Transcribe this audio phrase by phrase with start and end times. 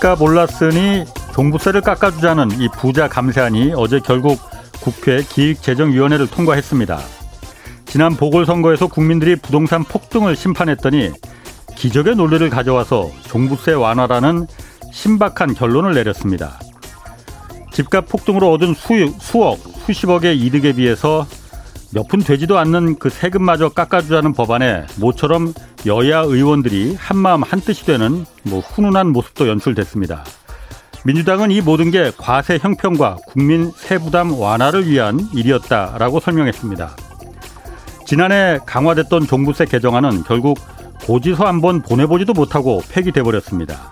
[0.00, 1.04] 집값 올랐으니
[1.34, 4.40] 종부세를 깎아주자는 이 부자 감세안이 어제 결국
[4.80, 6.98] 국회 기획재정위원회를 통과했습니다.
[7.84, 11.10] 지난 보궐선거에서 국민들이 부동산 폭등을 심판했더니
[11.76, 14.46] 기적의 논리를 가져와서 종부세 완화라는
[14.90, 16.58] 신박한 결론을 내렸습니다.
[17.70, 21.26] 집값 폭등으로 얻은 수, 수억, 수십억의 이득에 비해서
[21.92, 25.52] 몇 푼 되지도 않는 그 세금마저 깎아주자는 법안에 모처럼
[25.86, 30.24] 여야 의원들이 한마음 한뜻이 되는 뭐 훈훈한 모습도 연출됐습니다.
[31.04, 36.96] 민주당은 이 모든 게 과세 형평과 국민 세부담 완화를 위한 일이었다라고 설명했습니다.
[38.04, 40.58] 지난해 강화됐던 종부세 개정안은 결국
[41.04, 43.90] 고지서 한 번 보내보지도 못하고 폐기돼버렸습니다.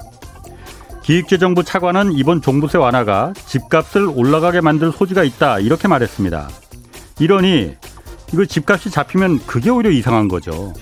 [1.03, 6.51] 기획재정부 차관은 이번 종부세 완화가 집값을 올라가게 만들 소지가 있다 이렇게 말했습니다.
[7.19, 7.77] 이러니
[8.35, 10.75] 이거 집값이 잡히면 그게 오히려 이상한 거죠.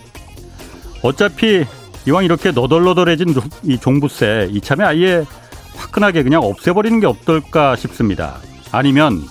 [1.03, 1.65] 어차피
[2.07, 5.25] 이왕 이렇게 너덜너덜해진 이 종부세 이참에 아예
[5.77, 8.39] 화끈하게 그냥 없애버리는 게 어떨까 싶습니다.
[8.73, 9.23] 아니면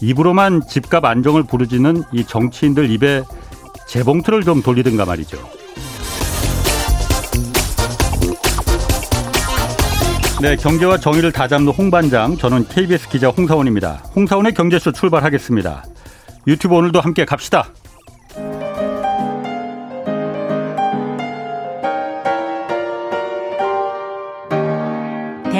[0.00, 3.22] 입으로만 집값 안정을 부르지는 이 정치인들 입에
[3.86, 5.38] 재봉틀을 좀 돌리든가 말이죠.
[10.40, 14.02] 네, 경제와 정의를 다잡는 홍반장, 저는 KBS 기자 홍사원입니다.
[14.16, 15.84] 홍사원의 경제쇼 출발하겠습니다.
[16.46, 17.68] 유튜브 오늘도 함께 갑시다.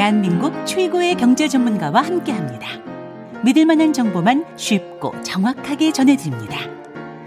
[0.01, 2.67] 대한민국 최고의 경제 전문가와 함께 합니다.
[3.45, 6.57] 믿을 만한 정보만 쉽고 정확하게 전해드립니다.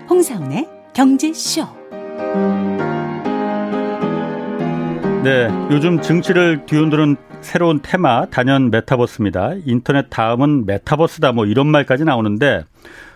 [0.10, 1.68] 홍사운의 경제쇼.
[5.24, 9.52] 네, 요즘 증시를 뒤흔드는 새로운 테마 단연 메타버스입니다.
[9.68, 12.64] 인터넷 다음은 메타버스다 뭐 이런 말까지 나오는데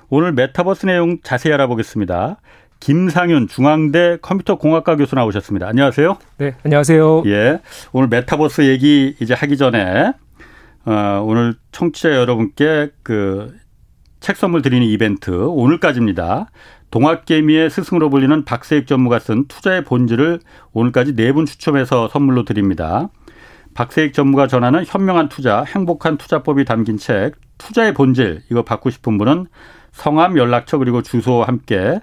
[0.09, 2.37] 오늘 메타버스 내용 자세히 알아보겠습니다.
[2.79, 5.67] 김상윤 중앙대 컴퓨터공학과 교수 나오셨습니다.
[5.67, 6.17] 안녕하세요.
[6.37, 7.23] 네, 안녕하세요.
[7.25, 7.59] 예.
[7.91, 10.13] 오늘 메타버스 얘기 이제 하기 전에
[10.85, 13.67] 어, 오늘 청취자 여러분께 그
[14.19, 16.49] 책 선물 드리는 이벤트 오늘까지입니다.
[16.89, 20.39] 동학개미의 스승으로 불리는 박세익 전무가 쓴 투자의 본질을
[20.73, 23.09] 오늘까지 네 분 추첨해서 선물로 드립니다.
[23.73, 29.47] 박세익 전무가 전하는 현명한 투자, 행복한 투자법이 담긴 책 투자의 본질 이거 받고 싶은 분은
[29.91, 31.99] 성함, 연락처 그리고 주소와 함께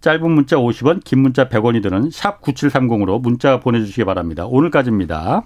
[0.00, 4.46] 짧은 문자 50원, 긴 문자 100원이 드는 샵 9730으로 문자 보내주시기 바랍니다.
[4.46, 5.42] 오늘까지입니다.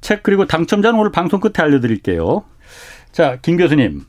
[0.00, 2.44] 책 그리고 당첨자는 오늘 방송 끝에 알려드릴게요.
[3.10, 4.02] 자, 김 교수님.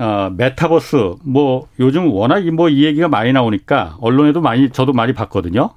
[0.00, 5.70] 어, 메타버스 뭐 요즘 워낙 뭐 이 얘기가 많이 나오니까 언론에도 많이 저도 많이 봤거든요.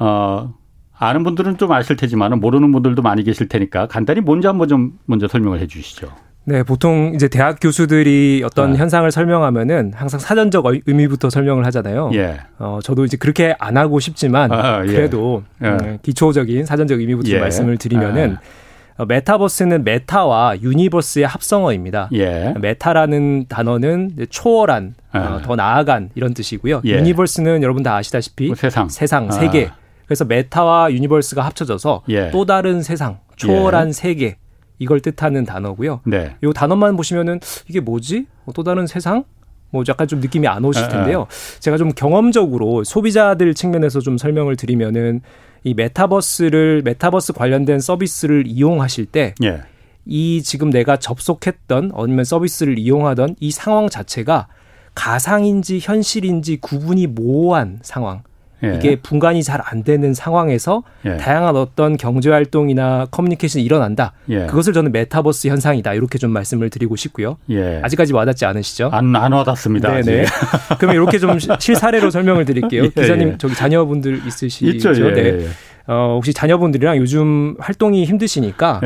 [0.00, 0.54] 어,
[0.98, 5.28] 아는 분들은 좀 아실 테지만 모르는 분들도 많이 계실 테니까 간단히 뭔지 한번 좀 먼저
[5.28, 6.08] 설명을 해 주시죠.
[6.44, 8.78] 네, 보통 이제 대학 교수들이 어떤 네.
[8.78, 12.10] 현상을 설명하면은 항상 사전적 의미부터 설명을 하잖아요.
[12.14, 12.38] 예.
[12.58, 14.86] 어, 저도 이제 그렇게 안 하고 싶지만 아, 예.
[14.86, 15.68] 그래도 예.
[15.68, 17.38] 음, 기초적인 사전적 의미부터 예.
[17.38, 19.02] 말씀을 드리면은 아.
[19.02, 22.08] 어, 메타버스는 메타와 유니버스의 합성어입니다.
[22.14, 22.54] 예.
[22.58, 25.40] 메타라는 단어는 초월한, 어, 아.
[25.42, 26.82] 더 나아간 이런 뜻이고요.
[26.84, 26.92] 예.
[26.98, 29.32] 유니버스는 여러분 다 아시다시피 뭐 세상, 세상 아.
[29.32, 29.70] 세계.
[30.06, 32.30] 그래서 메타와 유니버스가 합쳐져서 예.
[32.30, 33.92] 또 다른 세상, 초월한 예.
[33.92, 34.36] 세계
[34.80, 36.00] 이걸 뜻하는 단어고요.
[36.04, 36.34] 네.
[36.42, 38.26] 이 단어만 보시면은 이게 뭐지?
[38.46, 39.24] 뭐 또 다른 세상?
[39.70, 41.28] 뭐 약간 좀 느낌이 안 오실 텐데요.
[41.60, 45.20] 제가 좀 경험적으로 소비자들 측면에서 좀 설명을 드리면은
[45.62, 49.60] 이 메타버스를 메타버스 관련된 서비스를 이용하실 때 예.
[50.06, 54.48] 이 지금 내가 접속했던 아니면 서비스를 이용하던 이 상황 자체가
[54.94, 58.22] 가상인지 현실인지 구분이 모호한 상황.
[58.64, 58.74] 예.
[58.76, 61.16] 이게 분간이 잘 안 되는 상황에서 예.
[61.16, 64.12] 다양한 어떤 경제 활동이나 커뮤니케이션이 일어난다.
[64.30, 64.46] 예.
[64.46, 65.94] 그것을 저는 메타버스 현상이다.
[65.94, 67.36] 이렇게 좀 말씀을 드리고 싶고요.
[67.50, 67.80] 예.
[67.82, 68.88] 아직까지 와닿지 않으시죠?
[68.92, 70.00] 안, 안 와닿습니다.
[70.00, 70.24] 네네.
[70.78, 72.84] 그러면 이렇게 좀 실사례로 설명을 드릴게요.
[72.84, 73.38] 예, 기자님 예.
[73.38, 74.66] 저기 자녀분들 있으시죠?
[74.70, 74.92] 있죠.
[74.92, 75.46] 네.
[75.86, 78.80] 어, 혹시 자녀분들이랑 요즘 활동이 힘드시니까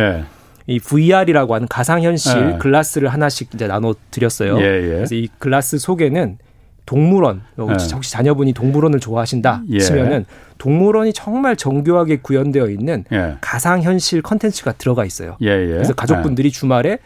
[0.67, 4.57] 이 VR이라고 하는 가상현실 글라스를 하나씩 이제 나눠 드렸어요.
[4.57, 6.39] 그래서 이 글라스 속에는
[6.87, 7.95] 동물원 혹시, 네.
[7.95, 9.79] 혹시 자녀분이 동물원을 좋아하신다 예.
[9.79, 10.27] 치면은
[10.59, 13.37] 동물원이 정말 정교하게 구현되어 있는 예.
[13.41, 15.37] 가상 현실 컨텐츠가 들어가 있어요.
[15.43, 15.67] 예, 예.
[15.67, 16.53] 그래서 가족분들이 예.
[16.53, 16.99] 주말에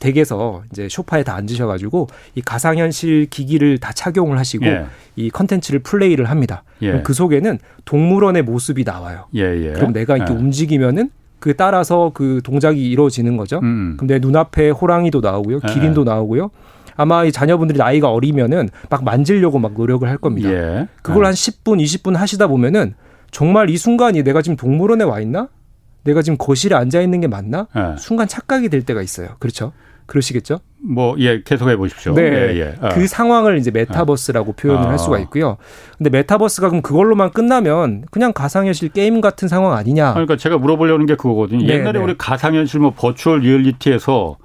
[0.00, 4.86] 댁에서 이제 소파에 다 앉으셔가지고 이 가상현실 기기를 다 착용을 하시고 예.
[5.14, 6.64] 이 컨텐츠를 플레이를 합니다.
[6.80, 9.26] 그럼 그 속에는 동물원의 모습이 나와요.
[9.74, 13.60] 그럼 내가 이렇게 움직이면은 그 따라서 그 동작이 이루어지는 거죠.
[13.62, 13.94] 음.
[13.96, 16.50] 그럼 내 눈앞에 호랑이도 나오고요, 기린도 나오고요.
[16.96, 20.50] 아마 이 자녀분들이 나이가 어리면은 막 만지려고 막 노력을 할 겁니다.
[20.50, 20.88] 예.
[21.02, 21.26] 그걸 네.
[21.26, 22.94] 한 10분, 20분 하시다 보면은
[23.30, 25.48] 정말 이 순간이 내가 지금 동물원에 와 있나?
[26.04, 27.66] 내가 지금 거실에 앉아 있는 게 맞나?
[27.74, 27.96] 네.
[27.98, 29.30] 순간 착각이 될 때가 있어요.
[29.38, 29.72] 그렇죠?
[30.06, 30.60] 그러시겠죠?
[30.78, 32.14] 뭐, 예, 계속해 보십시오.
[32.14, 32.22] 네.
[32.22, 32.74] 예, 예.
[32.80, 32.90] 아.
[32.90, 34.54] 그 상황을 이제 메타버스라고 아.
[34.54, 35.56] 표현을 할 수가 있고요.
[35.98, 40.12] 근데 메타버스가 그럼 그걸로만 끝나면 그냥 가상현실 게임 같은 상황 아니냐.
[40.12, 41.66] 그러니까 제가 물어보려는 게 그거거든요.
[41.66, 42.04] 네, 옛날에 네.
[42.04, 44.36] 우리 가상현실 뭐 virtual reality에서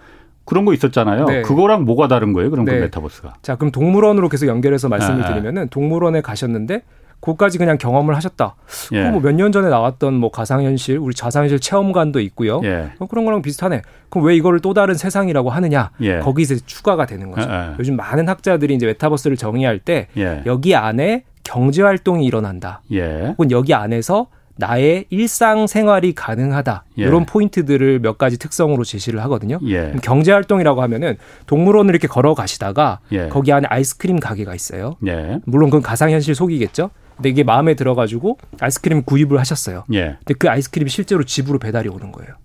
[0.51, 1.25] 그런 거 있었잖아요.
[1.27, 1.42] 네.
[1.44, 2.51] 그거랑 뭐가 다른 거예요?
[2.51, 2.77] 그럼 그 네.
[2.77, 3.36] 그 메타버스가.
[3.42, 5.30] 자, 그럼 동물원으로 계속 연결해서 말씀을 아, 아.
[5.30, 6.81] 드리면은 동물원에 가셨는데
[7.21, 8.56] 그까지 그냥 경험을 하셨다.
[8.92, 9.09] 예.
[9.12, 12.59] 뭐몇 년 전에 나왔던 뭐 가상현실, 우리 자상현실 체험관도 있고요.
[12.65, 12.89] 예.
[13.00, 13.81] 뭐 그런 거랑 비슷하네.
[14.09, 15.92] 그럼 왜 이거를 또 다른 세상이라고 하느냐?
[16.01, 16.19] 예.
[16.19, 17.50] 거기서 추가가 되는 거죠.
[17.50, 17.75] 예, 예.
[17.80, 20.44] 요즘 많은 학자들이 이제 메타버스를 정의할 때 예.
[20.45, 22.81] 여기 안에 경제 활동이 일어난다.
[22.92, 24.27] 혹은 여기 안에서
[24.62, 26.86] 나의 일상 생활이 가능하다.
[27.00, 27.04] 예.
[27.04, 29.60] 이런 포인트들을 몇 가지 특성으로 제시를 하거든요.
[29.66, 29.94] 예.
[30.04, 31.18] 경제 활동이라고 하면은
[31.48, 33.28] 동물원을 이렇게 걸어가시다가 예.
[33.28, 34.96] 거기 안에 아이스크림 가게가 있어요.
[35.46, 36.92] 물론 그건 가상현실 속이겠죠.
[37.16, 39.84] 근데 이게 마음에 들어가지고 아이스크림 구입을 하셨어요.
[39.94, 40.18] 예.
[40.19, 42.36] 근데 그 아이스크림이 실제로 집으로 배달이 오는 거예요.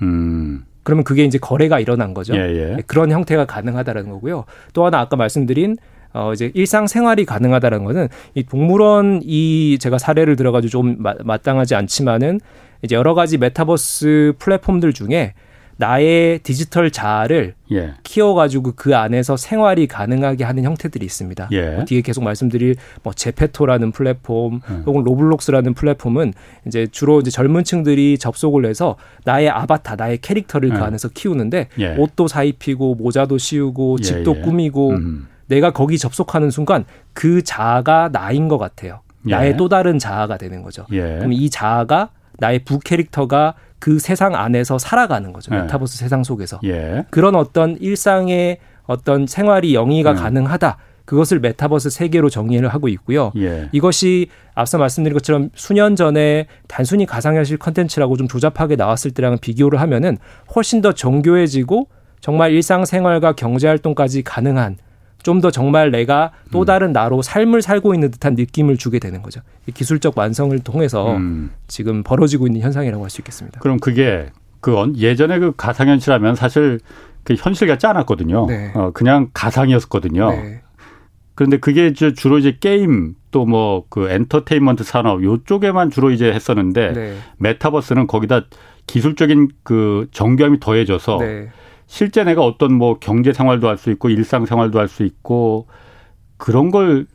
[0.00, 0.64] 음.
[0.82, 2.34] 그러면 그게 이제 거래가 일어난 거죠.
[2.34, 2.76] 예, 예.
[2.76, 4.46] 네, 그런 형태가 가능하다라는 거고요.
[4.72, 5.76] 또 하나 아까 말씀드린
[6.12, 12.40] 어 이제 일상 생활이 가능하다는 거는 이 동물원 이 제가 사례를 들어가지고 좀 마땅하지 않지만은
[12.82, 15.34] 이제 여러 가지 메타버스 플랫폼들 중에
[15.78, 17.94] 나의 디지털 자아를 예.
[18.02, 21.48] 키워가지고 그 안에서 생활이 가능하게 하는 형태들이 있습니다.
[21.52, 21.70] 예.
[21.70, 22.74] 뭐 뒤에 계속 말씀드릴
[23.04, 24.82] 뭐 Zepeto라는 플랫폼 음.
[24.86, 26.34] 혹은 Roblox라는 플랫폼은
[26.66, 30.74] 이제 주로 이제 젊은층들이 접속을 해서 나의 아바타, 나의 캐릭터를 음.
[30.78, 31.94] 그 안에서 키우는데 예.
[31.96, 34.40] 옷도 사입히고 모자도 씌우고 예, 집도 예.
[34.40, 35.28] 꾸미고 음.
[35.48, 39.00] 내가 거기 접속하는 순간 그 자아가 나인 것 같아요.
[39.22, 39.56] 나의 예.
[39.56, 40.84] 또 다른 자아가 되는 거죠.
[40.86, 45.52] 그럼 이 자아가 나의 부 캐릭터가 그 세상 안에서 살아가는 거죠.
[45.54, 45.62] 네.
[45.62, 46.60] 메타버스 세상 속에서.
[46.64, 47.04] 예.
[47.10, 50.20] 그런 어떤 일상의 어떤 생활이 영위가 네.
[50.20, 50.78] 가능하다.
[51.04, 53.32] 그것을 메타버스 세계로 정의를 하고 있고요.
[53.36, 53.68] 예.
[53.72, 60.18] 이것이 앞서 말씀드린 것처럼 수년 전에 단순히 가상현실 컨텐츠라고 좀 조잡하게 나왔을 때랑 비교를 하면은
[60.54, 61.88] 훨씬 더 정교해지고
[62.20, 64.76] 정말 일상생활과 경제활동까지 가능한
[65.22, 66.64] 좀 더 정말 내가 또 음.
[66.64, 69.40] 다른 나로 삶을 살고 있는 듯한 느낌을 주게 되는 거죠.
[69.74, 71.50] 기술적 완성을 통해서 음.
[71.66, 73.60] 지금 벌어지고 있는 현상이라고 할 수 있겠습니다.
[73.60, 74.30] 그럼 그게
[74.60, 76.80] 그 예전에 그 가상현실하면 사실
[77.24, 78.46] 그 현실 같지 않았거든요.
[78.46, 78.72] 네.
[78.74, 80.30] 어, 그냥 가상이었거든요.
[80.30, 80.60] 네.
[81.34, 86.92] 그런데 그게 이제 주로 이제 게임 또 뭐 그 엔터테인먼트 산업 요쪽에만 주로 이제 했었는데
[86.92, 87.16] 네.
[87.38, 88.46] 메타버스는 거기다
[88.86, 91.48] 기술적인 그 정교함이 더해져서 네.
[91.88, 95.66] 실제 내가 어떤 뭐 경제 생활도 할 수 있고 일상 생활도 할 수 있고
[96.36, 97.06] 그런 걸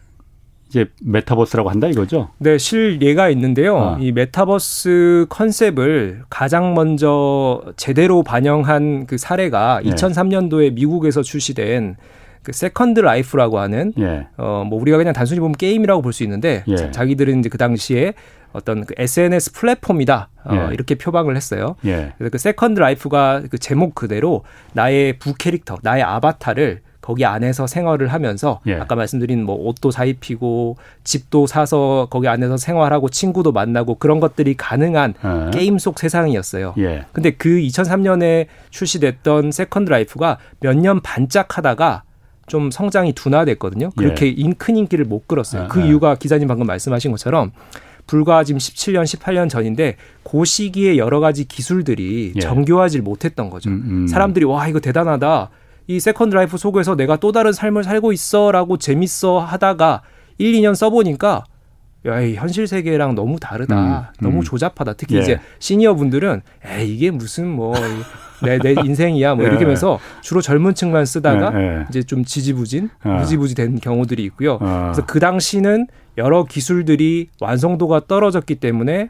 [0.68, 2.30] 이제 메타버스라고 한다 이거죠?
[2.40, 3.78] 네, 실례가 있는데요.
[3.80, 3.98] 아.
[4.00, 9.92] 이 메타버스 concept을 가장 먼저 제대로 반영한 그 사례가 네.
[9.92, 11.96] 2003년도에 미국에서 출시된
[12.44, 14.28] 그 Second Life라고 하는 예.
[14.38, 16.92] 어 뭐 우리가 그냥 단순히 보면 게임이라고 볼 수 있는데 예.
[16.92, 18.14] 자기들은 이제 그 당시에
[18.52, 20.74] 어떤 그 SNS 플랫폼이다 어, 예.
[20.74, 21.76] 이렇게 표방을 했어요.
[21.86, 22.14] 예.
[22.18, 24.44] 그래서 그 Second Life가 그 제목 그대로
[24.74, 28.76] 나의 부 캐릭터, 나의 아바타를 거기 안에서 생활을 하면서 예.
[28.76, 34.54] 아까 말씀드린 뭐 옷도 사 입히고 집도 사서 거기 안에서 생활하고 친구도 만나고 그런 것들이
[34.56, 35.52] 가능한 예.
[35.52, 36.76] 게임 속 세상이었어요.
[36.78, 37.06] 예.
[37.12, 42.04] 근데 그 2003년에 출시됐던 Second Life가 몇 년 반짝하다가
[42.48, 43.92] 좀 성장이 둔화됐거든요.
[43.96, 44.54] 그렇게 예.
[44.58, 45.68] 큰 인기를 못 끌었어요.
[45.70, 45.88] 그 예.
[45.88, 47.52] 이유가 기자님 방금 말씀하신 것처럼
[48.06, 52.40] 불과 지금 17년, 18년 전인데 그 시기에 여러 가지 기술들이 예.
[52.40, 53.70] 정교하지 못했던 거죠.
[53.70, 54.08] 음, 음.
[54.08, 55.50] 사람들이 와 이거 대단하다.
[55.88, 60.02] 이 Second Life 속에서 내가 또 다른 삶을 살고 있어라고 재밌어 하다가
[60.38, 61.44] 1, 2년 써보니까
[62.06, 64.12] 야, 이 현실 세계랑 너무 다르다.
[64.20, 64.44] 음, 너무 음.
[64.44, 64.94] 조잡하다.
[64.94, 65.22] 특히 예.
[65.22, 67.74] 이제 시니어 분들은 에 이게 무슨 뭐
[68.44, 70.22] 내, 내 인생이야 뭐 이렇게 하면서 예.
[70.22, 71.86] 주로 젊은 층만 쓰다가 예, 예.
[71.90, 74.60] 이제 좀 지지부진, 흐지부지 된 경우들이 있고요.
[74.62, 74.92] 아.
[74.92, 79.10] 그래서 그 당시는 여러 기술들이 완성도가 떨어졌기 때문에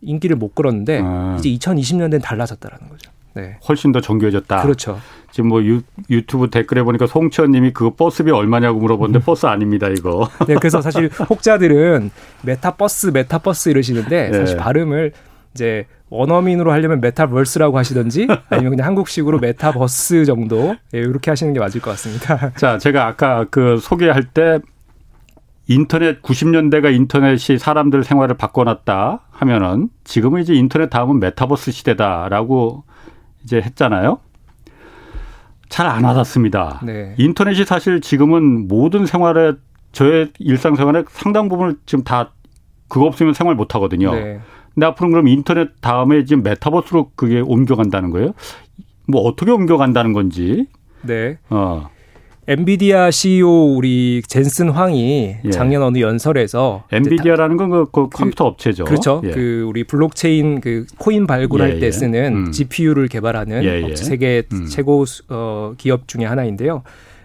[0.00, 1.36] 인기를 못 끌었는데 아.
[1.38, 3.10] 이제 2020년대는 달라졌다라는 거죠.
[3.34, 3.58] 네.
[3.68, 4.62] 훨씬 더 정교해졌다.
[4.62, 5.00] 그렇죠.
[5.30, 9.22] 지금 뭐 유, 유튜브 댓글에 보니까 송치현 님이 그거 버스비 얼마냐고 물어보는데 음.
[9.24, 10.28] 버스 아닙니다, 이거.
[10.48, 12.10] 네, 그래서 사실 혹자들은
[12.42, 14.36] 메타버스, 메타버스 이러시는데 네.
[14.36, 15.12] 사실 발음을
[15.54, 21.80] 이제 원어민으로 하려면 metaverse라고 하시던지 아니면 그냥 한국식으로 메타버스 정도 예, 이렇게 하시는 게 맞을
[21.80, 22.52] 것 같습니다.
[22.58, 24.58] 자, 제가 아까 그 소개할 때
[25.68, 32.82] 인터넷 90년대가 인터넷이 사람들 생활을 바꿔놨다 하면은 지금은 이제 인터넷 다음은 메타버스 시대다라고
[33.44, 34.18] 이제 했잖아요.
[35.68, 36.80] 잘 안 와닿습니다.
[36.84, 37.14] 네.
[37.16, 39.52] 인터넷이 사실 지금은 모든 생활에
[39.92, 42.32] 저의 일상생활에 상당 부분을 지금 다
[42.88, 44.12] 그거 없으면 생활 못 하거든요.
[44.12, 44.40] 네.
[44.80, 48.32] 근데 앞으로 그럼 인터넷 다음에 지금 메타버스로 그게 옮겨간다는 거예요?
[49.06, 50.68] 뭐 어떻게 옮겨간다는 건지.
[51.02, 51.36] 네.
[51.50, 51.90] 어.
[52.48, 55.50] NVIDIA CEO 우리 젠슨 황이 예.
[55.50, 58.84] 작년 어느 연설에서 NVIDIA라는 건 그, 그 컴퓨터 업체죠.
[58.84, 59.20] 그렇죠.
[59.24, 59.32] 예.
[59.32, 61.90] 그 우리 블록체인 그 코인 발굴할 예, 때 예.
[61.92, 62.50] 쓰는 음.
[62.50, 64.64] GPU를 개발하는 예, 세계 음.
[64.64, 66.84] 최고 어, 기업 중의 하나인데요.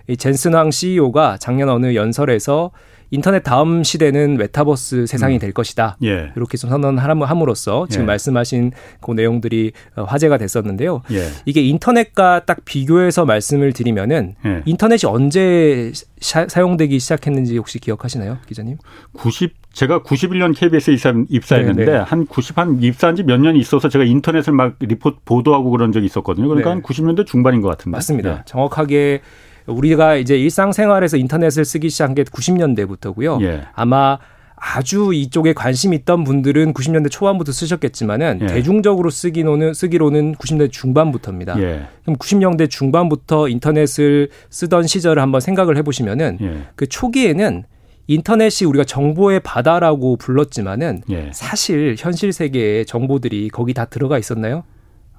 [0.09, 2.71] 이 젠슨 황 CEO가 작년 어느 연설에서
[3.15, 5.39] 인터넷 다음 시대는 메타버스 세상이 음.
[5.39, 5.97] 될 것이다.
[6.03, 6.31] 예.
[6.35, 8.07] 이렇게 좀 선언을 함으로써 지금 예.
[8.07, 11.01] 말씀하신 그 내용들이 어, 화제가 됐었는데요.
[11.11, 11.27] 예.
[11.45, 14.61] 이게 인터넷과 딱 비교해서 말씀을 드리면은 예.
[14.65, 18.77] 인터넷이 언제 사용되기 시작했는지 혹시 기억하시나요, 기자님?
[19.13, 21.97] 90 제가 91년 KBS에 입사, 입사했는데 네네.
[21.97, 26.05] 한 90, 한 입사한 지 몇 년이 있어서 제가 인터넷을 막 리포트 보도하고 그런 적이
[26.05, 26.47] 있었거든요.
[26.47, 26.73] 그러니까 네.
[26.75, 27.95] 한 90년대 중반인 것 같은데.
[27.95, 28.35] 맞습니다.
[28.35, 28.41] 네.
[28.45, 29.21] 정확하게
[29.67, 33.41] 우리가 이제 일상생활에서 인터넷을 쓰기 시작한 게 90년대부터고요.
[33.43, 33.63] 예.
[33.73, 34.17] 아마
[34.55, 38.45] 아주 이쪽에 관심 있던 분들은 90년대 초반부터 쓰셨겠지만은 예.
[38.47, 41.59] 대중적으로 쓰기로는 쓰기로는 90년대 중반부터입니다.
[41.61, 41.87] 예.
[42.03, 46.57] 그럼 90년대 중반부터 인터넷을 쓰던 시절을 한번 생각을 해보시면은 예.
[46.75, 47.63] 그 초기에는
[48.07, 51.31] 인터넷이 우리가 정보의 바다라고 불렀지만은 예.
[51.33, 54.63] 사실 현실 세계의 정보들이 거기 다 들어가 있었나요?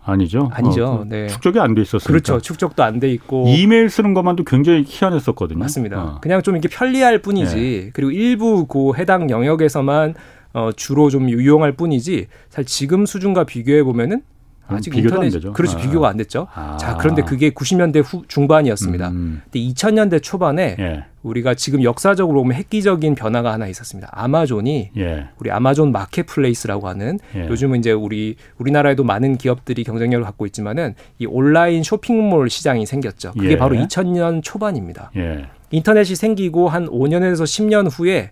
[0.06, 0.48] 아니죠.
[0.52, 0.86] 아니죠.
[0.86, 1.26] 어, 그 네.
[1.26, 2.06] 축적이 안 돼 있었어요.
[2.06, 2.40] 그렇죠.
[2.40, 5.58] 축적도 안 돼 있고 이메일 쓰는 것만도 굉장히 희한했었거든요.
[5.58, 6.02] 맞습니다.
[6.02, 6.18] 어.
[6.20, 7.56] 그냥 좀 이렇게 편리할 뿐이지.
[7.56, 7.90] 네.
[7.92, 10.14] 그리고 일부 그 해당 영역에서만
[10.54, 12.28] 어, 주로 좀 유용할 뿐이지.
[12.48, 14.22] 사실 지금 수준과 비교해 보면은
[14.68, 15.52] 아직 인터넷 안 되죠.
[15.52, 15.78] 그렇죠.
[15.78, 15.80] 아.
[15.80, 16.48] 비교가 안 됐죠.
[16.54, 16.76] 아.
[16.78, 19.08] 자, 그런데 그게 90년대 후 중반이었습니다.
[19.08, 19.42] 음.
[19.44, 21.04] 근데 2000년대 초반에 예.
[21.22, 24.08] 우리가 지금 역사적으로 보면 획기적인 변화가 하나 있었습니다.
[24.12, 25.28] 아마존이 예.
[25.38, 27.48] 우리 아마존 마켓플레이스라고 하는 예.
[27.48, 33.32] 요즘은 이제 우리 우리나라에도 많은 기업들이 경쟁력을 갖고 있지만은 이 온라인 쇼핑몰 시장이 생겼죠.
[33.32, 33.56] 그게 예.
[33.56, 35.10] 바로 2000년 초반입니다.
[35.16, 35.46] 예.
[35.70, 38.30] 인터넷이 생기고 한 5년에서 10년 후에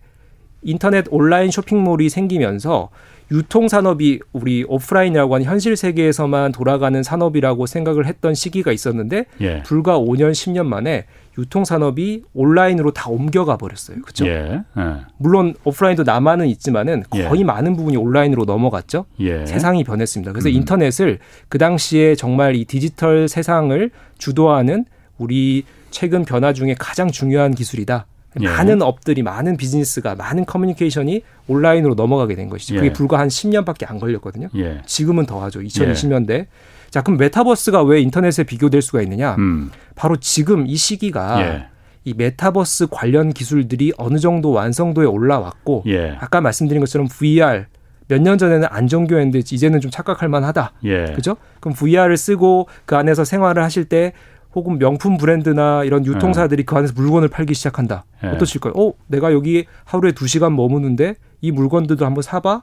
[0.62, 2.90] 인터넷 온라인 쇼핑몰이 생기면서
[3.34, 9.62] 유통 산업이 우리 오프라인이라고 하는 현실 세계에서만 돌아가는 산업이라고 생각을 했던 시기가 있었는데 예.
[9.64, 14.00] 불과 5년 10년 만에 유통 산업이 온라인으로 다 옮겨가 버렸어요.
[14.02, 14.24] 그렇죠?
[14.26, 14.62] 예.
[14.78, 14.82] 예.
[15.18, 17.24] 물론 오프라인도 남아는 있지만은 예.
[17.24, 19.06] 거의 많은 부분이 온라인으로 넘어갔죠.
[19.18, 19.44] 예.
[19.44, 20.30] 세상이 변했습니다.
[20.30, 20.54] 그래서 음.
[20.54, 24.84] 인터넷을 그 당시에 정말 이 디지털 세상을 주도하는
[25.18, 28.06] 우리 최근 변화 중에 가장 중요한 기술이다.
[28.40, 28.46] 예.
[28.48, 32.76] 많은 업들이 많은 비즈니스가 많은 커뮤니케이션이 온라인으로 넘어가게 된 것이죠.
[32.76, 32.92] 그게 예.
[32.92, 34.48] 불과 한 10년밖에 안 걸렸거든요.
[34.56, 34.82] 예.
[34.86, 35.60] 지금은 더 하죠.
[35.60, 36.46] 2020년대.
[36.90, 39.34] 자, 그럼 메타버스가 왜 인터넷에 비교될 수가 있느냐?
[39.38, 39.70] 음.
[39.94, 41.66] 바로 지금 이 시기가 예.
[42.04, 46.16] 이 메타버스 관련 기술들이 어느 정도 완성도에 올라왔고 예.
[46.20, 47.64] 아까 말씀드린 것처럼 VR
[48.08, 50.72] 몇 년 전에는 안 정교였는데 이제는 좀 착각할 만하다.
[50.84, 51.06] 예.
[51.14, 51.36] 그죠?
[51.60, 54.12] 그럼 VR을 쓰고 그 안에서 생활을 하실 때
[54.54, 56.64] 혹은 명품 브랜드나 이런 유통사들이 네.
[56.64, 58.04] 그 안에서 물건을 팔기 시작한다.
[58.23, 58.28] 네.
[58.30, 58.73] 어떠실까요?
[58.76, 62.62] 어, 내가 여기 하루에 두 시간 머무는데 이 물건들도 한번 사봐?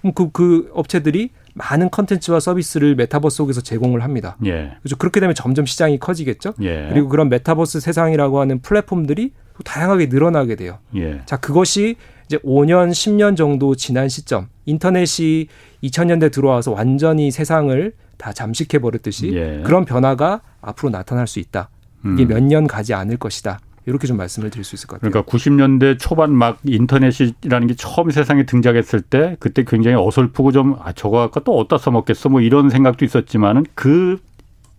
[0.00, 4.36] 그럼 그, 그 업체들이 많은 컨텐츠와 서비스를 메타버스 속에서 제공을 합니다.
[4.44, 4.74] 예.
[4.80, 4.96] 그렇죠.
[4.96, 6.54] 그렇게 되면 점점 시장이 커지겠죠.
[6.62, 6.88] 예.
[6.90, 10.78] 그리고 그런 메타버스 세상이라고 하는 플랫폼들이 또 다양하게 늘어나게 돼요.
[10.94, 11.20] 예.
[11.26, 11.96] 자, 그것이
[12.26, 15.48] 이제 5년, 10년 정도 지난 시점, 인터넷이
[15.82, 19.62] 2000년대 들어와서 완전히 세상을 다 잠식해 버렸듯이 예.
[19.64, 21.70] 그런 변화가 앞으로 나타날 수 있다.
[22.04, 22.28] 이게 음.
[22.28, 23.60] 몇년 가지 않을 것이다.
[23.86, 25.10] 이렇게 좀 말씀을 드릴 수 있을 것 같아요.
[25.10, 30.92] 그러니까 90년대 초반 막 인터넷이라는 게 처음 세상에 등장했을 때 그때 굉장히 어설프고 좀 아,
[30.92, 34.18] 저거 아까 또 어디다 써먹겠어 뭐 이런 생각도 있었지만은 그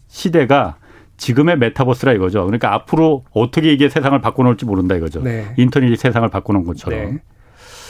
[0.08, 0.78] 시대가
[1.18, 2.46] 지금의 메타버스라 이거죠.
[2.46, 5.22] 그러니까 앞으로 어떻게 이게 세상을 바꿔놓을지 모른다 이거죠.
[5.22, 5.54] 네.
[5.58, 7.00] 인터넷이 세상을 바꿔놓은 것처럼.
[7.00, 7.20] 네.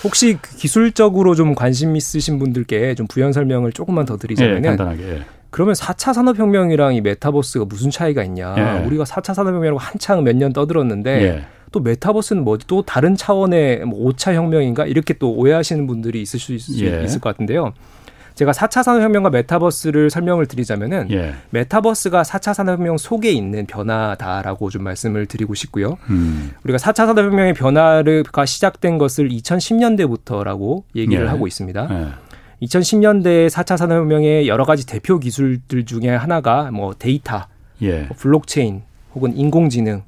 [0.04, 5.22] 혹시 그 기술적으로 좀 관심 있으신 분들께 좀 부연 설명을 조금만 더 드리자면은 네, 간단하게.
[5.50, 5.52] 예.
[5.52, 8.56] 그러면 4차 산업혁명이랑 이 메타버스가 무슨 차이가 있냐.
[8.58, 8.86] 예.
[8.86, 11.44] 우리가 4차 산업혁명이라고 한창 몇 년 떠들었는데 예.
[11.72, 12.66] 또 메타버스는 뭐지?
[12.68, 14.86] 또 다른 차원의 뭐 5차 혁명인가?
[14.86, 17.04] 이렇게 또 오해하시는 분들이 있을 수 있, 예.
[17.04, 17.74] 있을 것 같은데요.
[18.36, 21.34] 제가 4차 산업혁명과 메타버스를 설명을 드리자면은 예.
[21.50, 25.98] 메타버스가 4차 산업혁명 속에 있는 변화다라고 좀 말씀을 드리고 싶고요.
[26.10, 26.52] 음.
[26.64, 31.28] 우리가 4차 산업혁명의 변화가 시작된 것을 2010년대부터라고 얘기를 예.
[31.28, 31.88] 하고 있습니다.
[32.62, 32.66] 예.
[32.66, 37.48] 2010년대 4차 산업혁명의 여러 가지 대표 기술들 중에 하나가 뭐 데이터,
[37.82, 38.02] 예.
[38.04, 38.84] 뭐 블록체인
[39.16, 40.04] 혹은 인공지능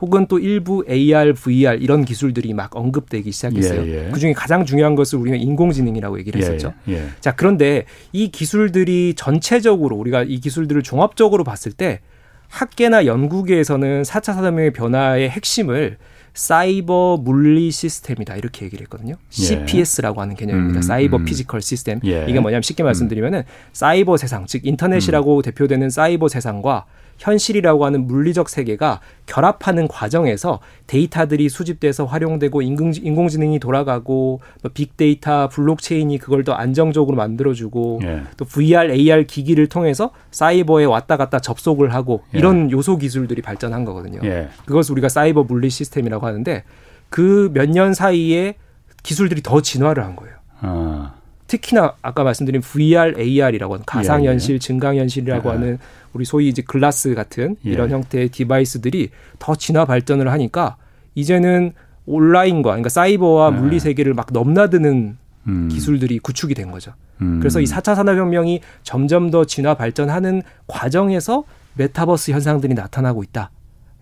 [0.00, 3.86] 혹은 또 일부 AR, VR 이런 기술들이 막 언급되기 시작했어요.
[3.86, 4.10] 예, 예.
[4.10, 6.72] 그중에 가장 중요한 것을 우리는 인공지능이라고 얘기를 예, 했었죠.
[6.88, 12.00] 예, 자, 그런데 이 기술들이 전체적으로 우리가 이 기술들을 종합적으로 봤을 때
[12.48, 15.98] 학계나 연구계에서는 4차 산업혁명의 변화의 핵심을
[16.34, 19.16] 사이버 물리 시스템이다 이렇게 얘기를 했거든요.
[19.38, 19.42] 예.
[19.42, 20.78] CPS라고 하는 개념입니다.
[20.78, 21.24] 음, 사이버 음.
[21.24, 22.00] 피지컬 시스템.
[22.04, 22.26] 예.
[22.28, 25.42] 이게 뭐냐면 쉽게 말씀드리면은 사이버 세상, 즉 인터넷이라고 음.
[25.42, 26.86] 대표되는 사이버 세상과
[27.20, 36.16] 현실이라고 하는 물리적 세계가 결합하는 과정에서 데이터들이 수집돼서 활용되고 인공, 인공지능이 돌아가고 뭐 빅데이터, 블록체인이
[36.18, 38.22] 그걸 더 안정적으로 만들어주고 예.
[38.38, 42.38] 또 VR, AR 기기를 통해서 사이버에 왔다 갔다 접속을 하고 예.
[42.38, 44.20] 이런 요소 기술들이 발전한 거거든요.
[44.24, 44.48] 예.
[44.64, 46.64] 그것을 우리가 사이버 물리 시스템이라고 하는데
[47.10, 48.54] 그 몇 년 사이에
[49.02, 50.34] 기술들이 더 진화를 한 거예요.
[50.60, 51.14] 아.
[51.46, 54.58] 특히나 아까 말씀드린 VR, AR이라고 하는 가상현실, 예, 예.
[54.60, 55.52] 증강현실이라고 예.
[55.52, 55.78] 하는
[56.12, 57.70] 우리 소위 이제 글라스 같은 예.
[57.70, 60.76] 이런 형태의 디바이스들이 더 진화 발전을 하니까
[61.14, 61.72] 이제는
[62.06, 63.60] 온라인과 그러니까 사이버와 예.
[63.60, 65.68] 물리 세계를 막 넘나드는 음.
[65.68, 66.92] 기술들이 구축이 된 거죠.
[67.22, 67.38] 음.
[67.40, 73.50] 그래서 이 4차 산업혁명이 점점 더 진화 발전하는 과정에서 메타버스 현상들이 나타나고 있다.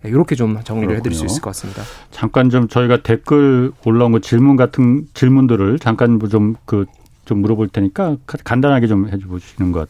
[0.03, 0.97] 이렇게 좀 정리를 그렇군요.
[0.97, 1.83] 해드릴 수 있을 것 같습니다.
[2.09, 6.85] 잠깐 좀 저희가 댓글 올라온 거 질문 같은 질문들을 잠깐 좀 그
[7.29, 9.87] 좀 물어볼 테니까 간단하게 좀 해주시는 것.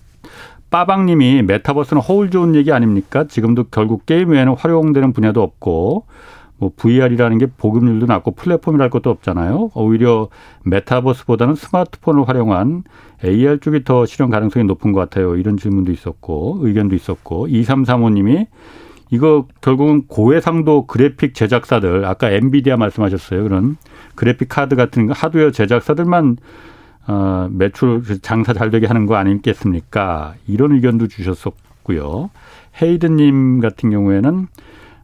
[0.69, 3.25] 빠방님이 메타버스는 허울 좋은 얘기 아닙니까?
[3.25, 6.05] 지금도 결국 게임 외에는 활용되는 분야도 없고
[6.57, 9.71] 뭐 VR이라는 게 보급률도 낮고 플랫폼이랄 것도 없잖아요.
[9.73, 10.27] 오히려
[10.65, 12.83] 메타버스보다는 스마트폰을 활용한
[13.23, 15.35] AR 쪽이 더 실현 가능성이 높은 것 같아요.
[15.38, 18.47] 이런 질문도 있었고 의견도 있었고 2335님이
[19.11, 23.43] 이거 결국은 고해상도 그래픽 제작사들 아까 엔비디아 말씀하셨어요.
[23.43, 23.77] 그런
[24.15, 26.38] 그래픽 카드 같은 하드웨어 제작사들만
[27.08, 30.36] 어, 매출 장사 잘 되게 하는 거 아니겠습니까?
[30.48, 32.29] 이런 의견도 주셨었고요.
[32.82, 34.48] 헤이드님 같은 경우에는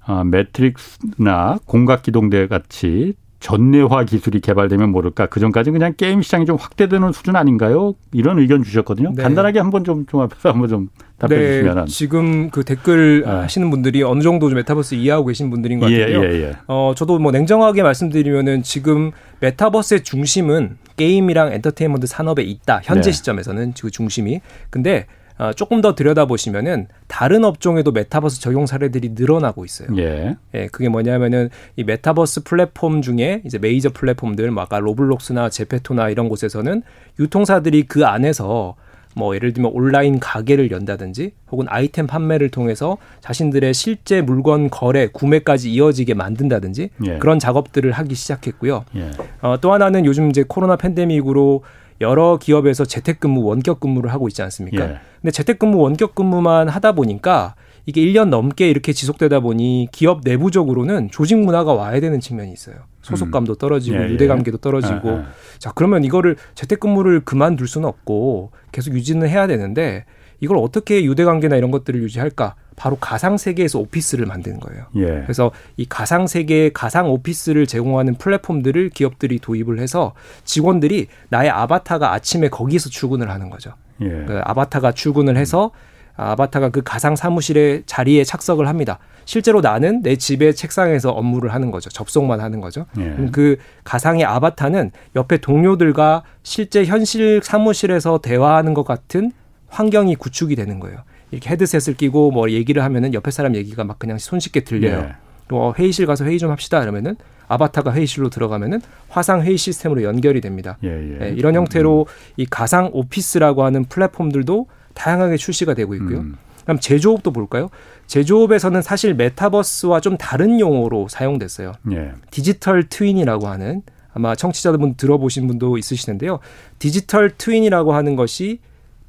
[0.07, 3.13] 어, 매트릭스나 공각기동대 같이
[3.45, 7.93] 전내화 기술이 개발되면 모를까 그 전까지는 그냥 게임 시장이 좀 확대되는 수준 아닌가요?
[8.11, 9.11] 이런 의견 주셨거든요.
[9.15, 9.21] 네.
[9.21, 13.29] 간단하게 한번 좀 종합해서 한번 좀 답해 네, 주시면 지금 그 댓글 네.
[13.29, 16.23] 하시는 분들이 어느 정도 좀 메타버스 이해하고 계신 분들인 것 같아요.
[16.23, 16.53] 예, 예, 예.
[16.65, 19.11] 어 저도 뭐 냉정하게 말씀드리면은 지금
[19.41, 22.81] 메타버스의 중심은 게임이랑 엔터테인먼트 산업에 있다.
[22.83, 23.11] 현재 네.
[23.11, 24.41] 시점에서는 그 중심이.
[24.71, 25.05] 근데
[25.37, 29.89] 어, 조금 더 들여다보시면은 다른 업종에도 메타버스 적용 사례들이 늘어나고 있어요.
[29.97, 30.37] 예.
[30.53, 36.29] 예, 그게 뭐냐면은 이 메타버스 플랫폼 중에 이제 메이저 플랫폼들, 뭐 아까 로블록스나 제페토나 이런
[36.29, 36.83] 곳에서는
[37.19, 38.75] 유통사들이 그 안에서
[39.17, 45.71] 뭐 예를 들면 온라인 가게를 연다든지 혹은 아이템 판매를 통해서 자신들의 실제 물건 거래, 구매까지
[45.71, 47.17] 이어지게 만든다든지 예.
[47.19, 48.85] 그런 작업들을 하기 시작했고요.
[48.97, 49.11] 예.
[49.41, 51.63] 어, 또 하나는 요즘 이제 코로나 팬데믹으로
[52.01, 54.83] 여러 기업에서 재택근무 원격 근무를 하고 있지 않습니까?
[54.83, 54.97] 예.
[55.21, 61.37] 근데 재택근무 원격 근무만 하다 보니까 이게 1년 넘게 이렇게 지속되다 보니 기업 내부적으로는 조직
[61.37, 62.75] 문화가 와야 되는 측면이 있어요.
[63.01, 63.57] 소속감도 음.
[63.57, 64.09] 떨어지고 예, 예.
[64.09, 65.23] 유대관계도 떨어지고 예, 예.
[65.59, 70.05] 자 그러면 이거를 재택근무를 그만둘 수는 없고 계속 유지는 해야 되는데
[70.39, 72.55] 이걸 어떻게 유대관계나 이런 것들을 유지할까?
[72.75, 74.85] 바로 가상 세계에서 오피스를 만드는 거예요.
[74.97, 75.21] 예.
[75.23, 82.49] 그래서 이 가상 세계 가상 오피스를 제공하는 플랫폼들을 기업들이 도입을 해서 직원들이 나의 아바타가 아침에
[82.49, 83.71] 거기서 출근을 하는 거죠.
[84.01, 84.07] 예.
[84.07, 85.71] 그 아바타가 출근을 해서
[86.17, 88.99] 아바타가 그 가상 사무실의 자리에 착석을 합니다.
[89.25, 91.89] 실제로 나는 내 집의 책상에서 업무를 하는 거죠.
[91.89, 92.85] 접속만 하는 거죠.
[92.97, 93.15] 예.
[93.31, 99.31] 그 가상의 아바타는 옆에 동료들과 실제 현실 사무실에서 대화하는 것 같은
[99.67, 100.99] 환경이 구축이 되는 거예요.
[101.35, 104.99] 이렇게 헤드셋을 끼고 뭐 얘기를 하면은 옆에 사람 얘기가 막 그냥 손쉽게 들려요.
[104.99, 105.15] 예.
[105.47, 107.15] 또 회의실 가서 회의 좀 합시다 이러면은
[107.47, 110.77] 아바타가 회의실로 들어가면은 화상 회의 시스템으로 연결이 됩니다.
[110.83, 111.17] 예, 예.
[111.21, 112.33] 예, 이런 형태로 음.
[112.37, 116.19] 이 가상 오피스라고 하는 플랫폼들도 다양하게 출시가 되고 있고요.
[116.19, 116.37] 음.
[116.63, 117.69] 그럼 제조업도 볼까요?
[118.07, 121.73] 제조업에서는 사실 메타버스와 좀 다른 용어로 사용됐어요.
[121.91, 122.13] 예.
[122.31, 126.39] 디지털 트윈이라고 하는 아마 청취자분 들어보신 분도 있으시는데요.
[126.79, 128.61] 디지털 트윈이라고 하는 것이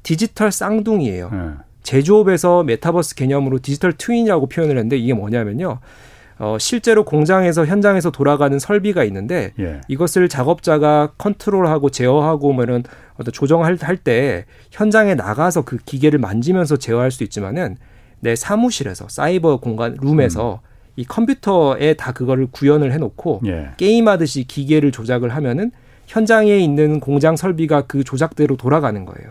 [0.03, 1.65] 디지털 쌍둥이에요.
[1.87, 1.91] 예.
[1.91, 5.79] 제조업에서 메타버스 개념으로 디지털 트윈이라고 표현을 했는데 이게 뭐냐면요.
[6.39, 9.81] 어, 실제로 공장에서 현장에서 돌아가는 설비가 있는데 예.
[9.87, 12.83] 이것을 작업자가 컨트롤하고 제어하고 뭐 이런
[13.15, 17.77] 어떤 조정할 때 현장에 나가서 그 기계를 만지면서 제어할 수 있지만은
[18.19, 20.67] 내 사무실에서 사이버 공간 룸에서 음.
[20.95, 23.69] 이 컴퓨터에 다 그거를 구현을 해놓고 예.
[23.77, 25.71] 게임하듯이 기계를 조작을 하면은
[26.05, 29.29] 현장에 있는 공장 설비가 그 조작대로 돌아가는 거예요.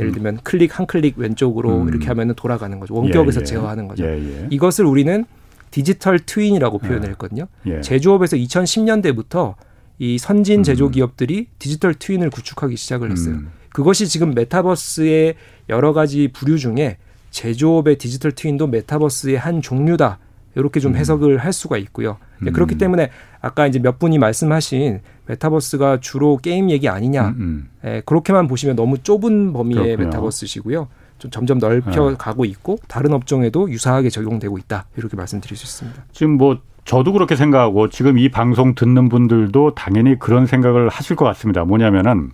[0.00, 0.14] 예를 음.
[0.14, 0.38] 들면 음.
[0.42, 1.88] 클릭 한 클릭 왼쪽으로 음.
[1.88, 2.94] 이렇게 하면은 돌아가는 거죠.
[2.94, 3.44] 원격에서 예, 예.
[3.44, 4.04] 제어하는 거죠.
[4.04, 4.46] 예, 예.
[4.50, 5.24] 이것을 우리는
[5.70, 7.46] 디지털 트윈이라고 표현을 아, 했거든요.
[7.66, 7.80] 예.
[7.80, 9.54] 제조업에서 2010년대부터
[9.98, 10.62] 이 선진 음.
[10.62, 13.36] 제조 기업들이 디지털 트윈을 구축하기 시작을 했어요.
[13.36, 13.50] 음.
[13.70, 15.34] 그것이 지금 메타버스의
[15.68, 16.98] 여러 가지 부류 중에
[17.30, 20.18] 제조업의 디지털 트윈도 메타버스의 한 종류다.
[20.54, 20.96] 이렇게 좀 음.
[20.96, 22.18] 해석을 할 수가 있고요.
[22.50, 22.52] 음.
[22.52, 27.28] 그렇기 때문에 아까 이제 몇 분이 말씀하신 메타버스가 주로 게임 얘기 아니냐.
[27.28, 27.68] 음, 음.
[27.84, 30.06] 예, 그렇게만 보시면 너무 좁은 범위의 그렇군요.
[30.06, 30.88] 메타버스시고요.
[31.18, 32.16] 좀 점점 넓혀 네.
[32.18, 34.86] 가고 있고 다른 업종에도 유사하게 적용되고 있다.
[34.96, 36.04] 이렇게 말씀드릴 수 있습니다.
[36.12, 41.24] 지금 뭐 저도 그렇게 생각하고 지금 이 방송 듣는 분들도 당연히 그런 생각을 하실 것
[41.24, 41.64] 같습니다.
[41.64, 42.30] 뭐냐면은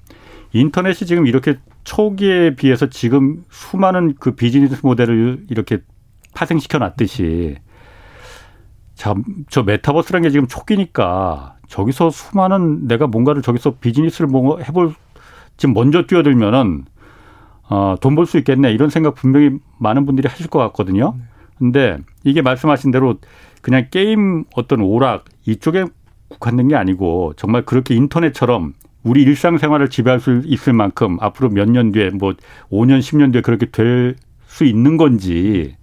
[0.53, 5.79] 인터넷이 지금 이렇게 초기에 비해서 지금 수많은 그 비즈니스 모델을 이렇게
[6.35, 7.57] 파생시켜 놨듯이
[9.01, 14.93] 참, 저 메타버스라는 게 지금 초기니까 저기서 수많은 내가 뭔가를 저기서 비즈니스를 뭐 해볼
[15.57, 16.85] 지금 먼저 뛰어들면은
[17.71, 21.15] 어, 돈 벌 수 있겠네 이런 생각 분명히 많은 분들이 하실 것 같거든요.
[21.57, 23.15] 근데 이게 말씀하신 대로
[23.63, 25.87] 그냥 게임 어떤 오락 이쪽에
[26.29, 31.91] 국한된 게 아니고 정말 그렇게 인터넷처럼 우리 일상생활을 지배할 수 있을 만큼 앞으로 몇 년
[31.91, 32.35] 뒤에 뭐
[32.71, 35.75] 5년, 10년 뒤에 그렇게 될 수 있는 건지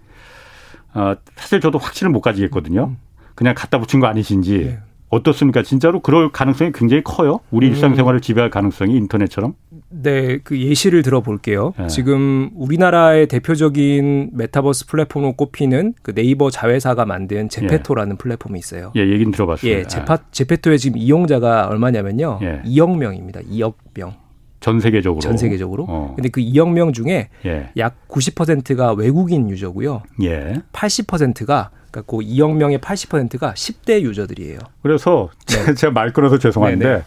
[0.94, 2.96] 어, 사실 저도 확신을 못 가지겠거든요.
[3.38, 4.80] 그냥 갖다 붙인 거 아니신지 네.
[5.10, 5.62] 어떻습니까?
[5.62, 7.40] 진짜로 그럴 가능성이 굉장히 커요.
[7.52, 7.72] 우리 음.
[7.72, 9.54] 일상생활을 지배할 가능성이 인터넷처럼.
[9.90, 11.74] 네, 그 예시를 들어볼게요.
[11.78, 11.88] 네.
[11.88, 18.18] 지금 우리나라의 대표적인 메타버스 플랫폼으로 꼽히는 그 네이버 자회사가 만든 제페토라는 예.
[18.18, 18.92] 플랫폼이 있어요.
[18.96, 19.72] 예, 얘기는 들어봤어요.
[19.72, 22.40] 예, 제파, 제페토의 지금 이용자가 얼마냐면요.
[22.42, 22.62] 예.
[22.66, 23.42] 2억 명입니다.
[23.42, 24.16] 2억 명.
[24.60, 25.22] 전 세계적으로.
[25.22, 25.86] 전 세계적으로.
[25.88, 26.14] 어.
[26.16, 27.70] 근데 그 2억 명 중에 예.
[27.78, 30.04] 약 90%가 외국인 유저고요.
[30.24, 30.62] 예.
[30.74, 34.60] 80%가 그러니까 그 2억 명의 80%가 10대 유저들이에요.
[34.82, 35.74] 그래서 네.
[35.76, 36.98] 제가 말 끊어서 죄송한데 네네.
[36.98, 37.04] 네.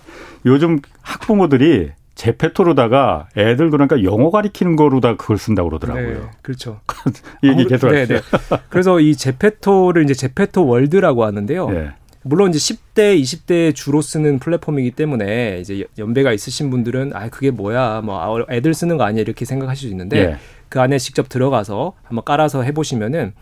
[0.47, 6.21] 요즘 학부모들이 제페토로다가 애들 그러니까 영어 가리키는 거로다 그걸 쓴다고 그러더라고요.
[6.21, 6.81] 네, 그렇죠.
[7.43, 8.21] 얘기 계속 네, 네.
[8.69, 11.71] 그래서 이 제페토를 이제 제페토 월드라고 하는데요.
[11.71, 11.91] 네.
[12.23, 18.03] 물론 이제 10대, 20대 주로 쓰는 플랫폼이기 때문에 이제 연배가 있으신 분들은 아 그게 뭐야
[18.03, 20.37] 뭐 아, 애들 쓰는 거 아니야 이렇게 생각하실 수 있는데 예.
[20.69, 23.33] 그 안에 직접 들어가서 한번 깔아서 해보시면은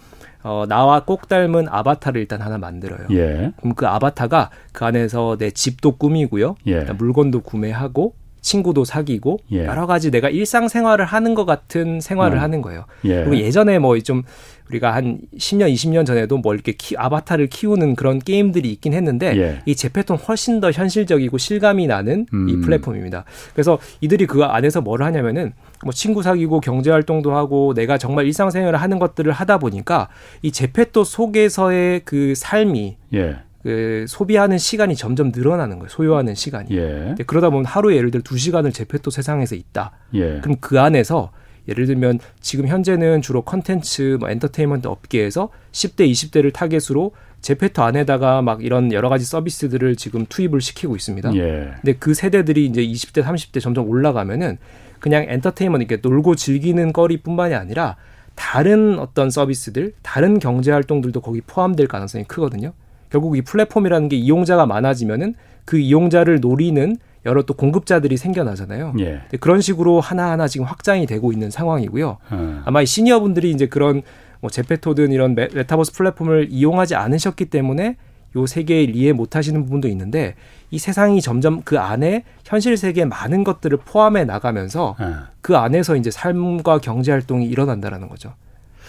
[0.44, 3.08] 어, 나와 꼭 닮은 아바타를 일단 하나 만들어요.
[3.10, 3.52] 예.
[3.58, 6.54] 그럼 그 아바타가 그 안에서 내 집도 꾸미고요.
[6.68, 6.84] 예.
[6.84, 9.64] 물건도 구매하고 친구도 사귀고 예.
[9.66, 12.40] 여러 가지 내가 일상생활을 하는 것 같은 생활을 어.
[12.40, 12.84] 하는 거예요.
[13.04, 13.24] 예.
[13.24, 14.22] 그리고 예전에 뭐 좀
[14.70, 19.58] 우리가 한 10년, 20년 전에도 뭐 이렇게 키, 아바타를 키우는 그런 게임들이 있긴 했는데 예.
[19.66, 22.48] 이 제페톤 훨씬 더 현실적이고 실감이 나는 음.
[22.48, 23.24] 이 플랫폼입니다.
[23.52, 25.52] 그래서 이들이 그 안에서 뭘 하냐면은
[25.84, 30.08] 뭐 친구 사귀고 경제 활동도 하고 내가 정말 일상생활을 하는 것들을 하다 보니까
[30.42, 33.36] 이 제페토 속에서의 그 삶이 예.
[33.62, 35.88] 그 소비하는 시간이 점점 늘어나는 거예요.
[35.88, 36.68] 소요하는 시간이.
[36.76, 37.14] 예.
[37.26, 39.92] 그러다 보면 하루에 예를 들어 두 시간을 제페토 세상에서 있다.
[40.14, 40.40] 예.
[40.40, 41.32] 그럼 그 안에서
[41.66, 48.64] 예를 들면 지금 현재는 주로 컨텐츠, 뭐 엔터테인먼트 업계에서 10대, 20대를 타겟으로 제페토 안에다가 막
[48.64, 51.34] 이런 여러 가지 서비스들을 지금 투입을 시키고 있습니다.
[51.36, 51.72] 예.
[51.80, 54.58] 근데 그 세대들이 이제 20대, 30대 점점 올라가면은
[54.98, 57.96] 그냥 엔터테인먼트 이렇게 놀고 즐기는 거리뿐만이 아니라
[58.34, 62.72] 다른 어떤 서비스들, 다른 경제 활동들도 거기 포함될 가능성이 크거든요.
[63.10, 68.94] 결국 이 플랫폼이라는 게 이용자가 많아지면은 그 이용자를 노리는 여러 또 공급자들이 생겨나잖아요.
[69.00, 69.22] 예.
[69.40, 72.18] 그런 식으로 하나하나 지금 확장이 되고 있는 상황이고요.
[72.32, 72.62] 음.
[72.64, 74.02] 아마 이 시니어분들이 이제 그런
[74.40, 77.96] 뭐 제페토든 이런 메, 메타버스 플랫폼을 이용하지 않으셨기 때문에
[78.36, 80.34] 요 세계를 이해 못 하시는 부분도 있는데
[80.70, 85.20] 이 세상이 점점 그 안에 현실 세계에 많은 것들을 포함해 나가면서 음.
[85.40, 88.34] 그 안에서 이제 삶과 경제 활동이 일어난다라는 거죠.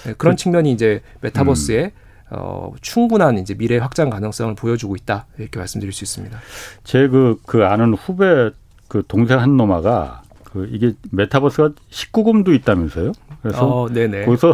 [0.06, 1.92] 네, 그런 그, 측면이 이제 메타버스의 음.
[2.32, 6.38] 어, 충분한 이제 미래 확장 가능성을 보여주고 있다 이렇게 말씀드릴 수 있습니다.
[6.84, 8.52] 제 그그 그 아는 후배
[8.88, 13.12] 그 동생 한 놈아가 그 이게 메타버스가 19금도 있다면서요?
[13.42, 13.88] 그래서 어,
[14.26, 14.54] 거기서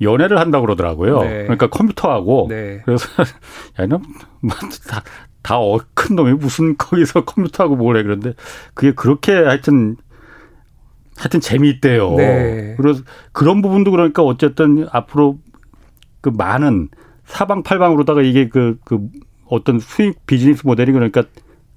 [0.00, 1.22] 연애를 한다고 그러더라고요.
[1.22, 1.42] 네.
[1.42, 2.80] 그러니까 컴퓨터하고 네.
[2.84, 3.06] 그래서
[3.78, 3.98] 야는
[5.42, 5.58] 다다
[5.94, 8.34] 큰 놈이 무슨 거기서 컴퓨터하고 뭘 해 그런데
[8.74, 9.96] 그게 그렇게 하여튼
[11.16, 12.14] 하여튼 재미있대요.
[12.14, 12.74] 네.
[12.78, 15.38] 그래서 그런 부분도 그러니까 어쨌든 앞으로
[16.20, 16.88] 그 많은
[17.24, 19.08] 사방팔방으로다가 이게 그, 그
[19.46, 21.24] 어떤 수익 비즈니스 모델이 그러니까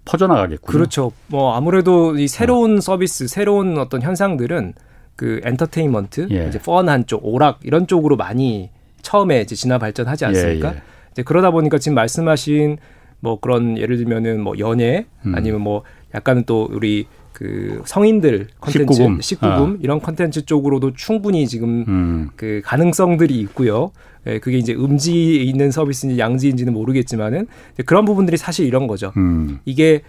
[0.05, 0.71] 퍼져나가겠군요.
[0.71, 1.11] 그렇죠.
[1.27, 2.81] 뭐 아무래도 이 새로운 어.
[2.81, 4.73] 서비스, 새로운 어떤 현상들은
[5.15, 6.47] 그 엔터테인먼트, 예.
[6.47, 8.69] 이제 펀한 쪽, 오락 이런 쪽으로 많이
[9.01, 10.71] 처음에 이제 진화 발전하지 않습니까?
[10.71, 10.81] 예, 예.
[11.11, 12.77] 이제 그러다 보니까 지금 말씀하신
[13.19, 15.35] 뭐 그런 예를 들면은 뭐 연예 음.
[15.35, 19.77] 아니면 뭐 약간은 또 우리 그 성인들 컨텐츠, 19금, 19금 아.
[19.81, 22.29] 이런 컨텐츠 쪽으로도 충분히 지금 음.
[22.35, 23.91] 그 가능성들이 있고요.
[24.25, 27.47] 예, 그게 이제 음지에 있는 서비스인지 양지인지는 모르겠지만은
[27.85, 29.11] 그런 부분들이 사실 이런 거죠.
[29.17, 29.59] 음.
[29.65, 30.01] 이게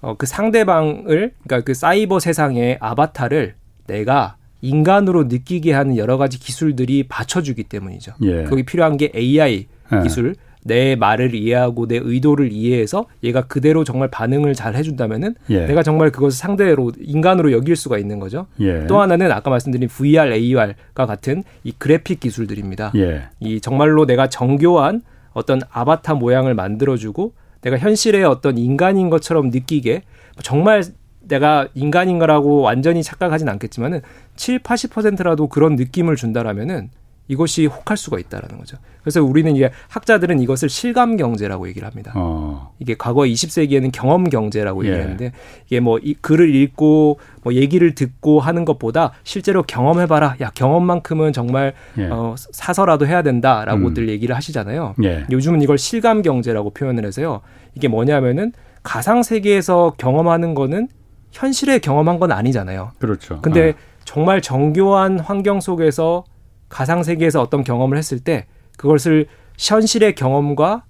[0.00, 3.54] 어, 그 상대방을 그러니까 그 사이버 세상의 아바타를
[3.86, 8.14] 내가 인간으로 느끼게 하는 여러 가지 기술들이 받쳐주기 때문이죠.
[8.22, 8.44] 예.
[8.44, 10.02] 거기 필요한 게 AI 예.
[10.02, 15.66] 기술, 내 말을 이해하고 내 의도를 이해해서 얘가 그대로 정말 반응을 잘 해준다면은 예.
[15.66, 18.46] 내가 정말 그것을 상대로 인간으로 여길 수가 있는 거죠.
[18.60, 18.86] 예.
[18.86, 22.92] 또 하나는 아까 말씀드린 VR, AR과 같은 이 그래픽 기술들입니다.
[22.96, 23.24] 예.
[23.40, 30.02] 이 정말로 내가 정교한 어떤 아바타 모양을 만들어주고 내가 현실의 어떤 인간인 것처럼 느끼게
[30.42, 30.82] 정말
[31.20, 34.00] 내가 인간인 거라고 완전히 착각하진 않겠지만은
[34.36, 36.90] 7, 80%라도 그런 느낌을 준다라면은
[37.28, 38.76] 이것이 혹할 수가 있다라는 거죠.
[39.00, 42.12] 그래서 우리는 이제 학자들은 이것을 실감 경제라고 얘기를 합니다.
[42.14, 42.72] 어.
[42.78, 44.90] 이게 과거 20세기에는 경험 경제라고 예.
[44.90, 45.32] 얘기했는데
[45.66, 50.36] 이게 뭐 이, 글을 읽고 뭐 얘기를 듣고 하는 것보다 실제로 경험해 봐라.
[50.40, 52.08] 야 경험만큼은 정말 예.
[52.10, 54.08] 어, 사서라도 해야 된다라고들 음.
[54.08, 54.94] 얘기를 하시잖아요.
[55.04, 55.24] 예.
[55.30, 57.40] 요즘은 이걸 실감 경제라고 표현을 해서요.
[57.74, 60.88] 이게 뭐냐면은 가상 세계에서 경험하는 거는
[61.30, 62.92] 현실에 경험한 건 아니잖아요.
[62.98, 63.40] 그렇죠.
[63.40, 63.74] 근데 어.
[64.04, 66.24] 정말 정교한 환경 속에서
[66.72, 68.46] 가상 세계에서 어떤 경험을 했을 때
[68.78, 69.26] 그것을
[69.58, 70.84] 현실의 경험과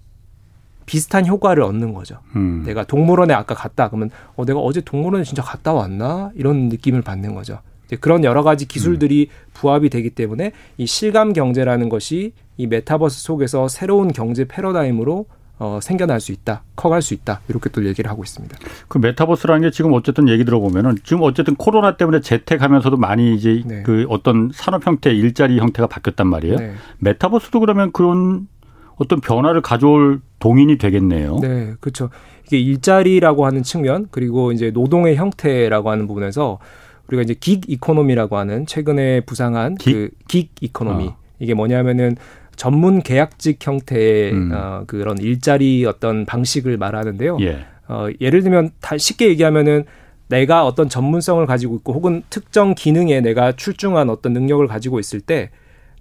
[0.87, 2.19] 비슷한 효과를 얻는 거죠.
[2.37, 2.63] 음.
[2.65, 7.35] 내가 동물원에 아까 갔다 그러면 어 내가 어제 동물원에 진짜 갔다 왔나 이런 느낌을 받는
[7.35, 7.59] 거죠.
[8.01, 9.51] 그런 여러 가지 기술들이 음.
[9.55, 15.27] 부합이 되기 때문에 이 실감 경제라는 것이 이 메타버스 속에서 새로운 경제 패러다임으로
[15.63, 18.59] 어, 생겨날 수 있다, 커갈 수 있다 이렇게 또 얘기를 하고 있습니다.
[18.89, 23.85] 그 메타버스라는 게 지금 어쨌든 얘기 들어보면은 지금 어쨌든 코로나 때문에 재택하면서도 많이 이제 네.
[23.85, 26.57] 그 어떤 산업 형태, 일자리 형태가 바뀌었단 말이에요.
[26.57, 26.73] 네.
[26.99, 28.49] 메타버스도 그러면 그런
[28.97, 31.39] 어떤 변화를 가져올 동인이 되겠네요.
[31.41, 32.11] 네, 그렇죠.
[32.47, 36.59] 이게 일자리라고 하는 측면 그리고 이제 노동의 형태라고 하는 부분에서
[37.07, 39.93] 우리가 이제 gig economy라고 하는 최근에 부상한 gig?
[39.93, 41.17] 그 gig economy 어.
[41.39, 42.17] 이게 뭐냐면은
[42.57, 44.51] 전문 계약직 형태의 음.
[44.55, 47.39] 어, 그런 일자리 어떤 방식을 말하는데요.
[47.41, 47.65] 예.
[47.89, 49.85] 어, 예를 들면 다 쉽게 얘기하면은
[50.29, 55.51] 내가 어떤 전문성을 가지고 있고 혹은 특정 기능에 내가 출중한 어떤 능력을 가지고 있을 때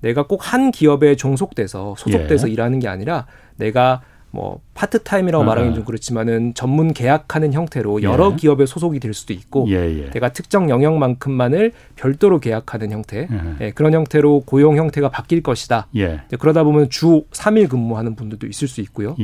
[0.02, 2.54] 내가 꼭 한 기업에 종속돼서 소속돼서 예.
[2.54, 5.46] 일하는 게 아니라 내가 뭐 파트타임이라고 아.
[5.46, 8.36] 말하기는 좀 그렇지만은 전문 계약하는 형태로 여러 예.
[8.36, 10.06] 기업에 소속이 될 수도 있고 예예.
[10.06, 10.10] 예.
[10.10, 13.66] 내가 특정 영역만큼만을 별도로 계약하는 형태 예.
[13.66, 15.88] 예, 그런 형태로 고용 형태가 바뀔 것이다.
[15.98, 16.22] 예.
[16.40, 19.16] 그러다 보면 주 3일 근무하는 분들도 있을 수 있고요.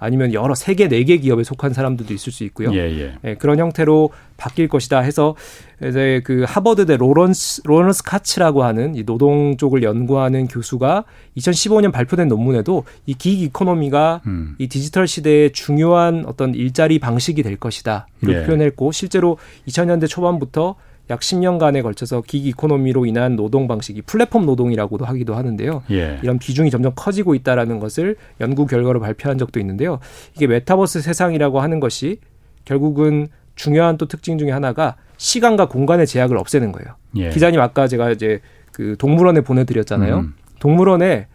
[0.00, 0.06] 예.
[0.06, 2.72] 아니면 여러 세 개, 네 개 기업에 속한 사람들도 있을 수 있고요.
[2.74, 3.34] 예, 예.
[3.36, 5.34] 그런 형태로 바뀔 것이다 해서
[5.86, 11.04] 이제 그 하버드대 로런스 로런스 카츠라고 하는 이 노동 쪽을 연구하는 교수가
[11.36, 14.54] 2015년 발표된 논문에도 이 gig economy가 음.
[14.58, 18.06] 이 디지털 시대의 중요한 어떤 일자리 방식이 될 것이다.
[18.22, 18.46] 이렇게 예.
[18.46, 19.36] 표현했고 실제로
[19.68, 20.76] 2000년대 초반부터
[21.10, 25.82] 약 10년간에 걸쳐서 gig economy로 인한 노동 방식이 플랫폼 노동이라고도 하기도 하는데요.
[25.90, 26.20] 예.
[26.22, 29.98] 이런 비중이 점점 커지고 있다라는 것을 연구 결과로 발표한 적도 있는데요.
[30.36, 32.20] 이게 메타버스 세상이라고 하는 것이
[32.64, 36.94] 결국은 중요한 또 특징 중에 하나가 시간과 공간의 제약을 없애는 거예요.
[37.16, 37.30] 예.
[37.30, 38.40] 기자님 아까 제가 이제
[38.72, 40.20] 그 동물원에 보내드렸잖아요.
[40.20, 40.34] 음.
[40.60, 41.26] 동물원에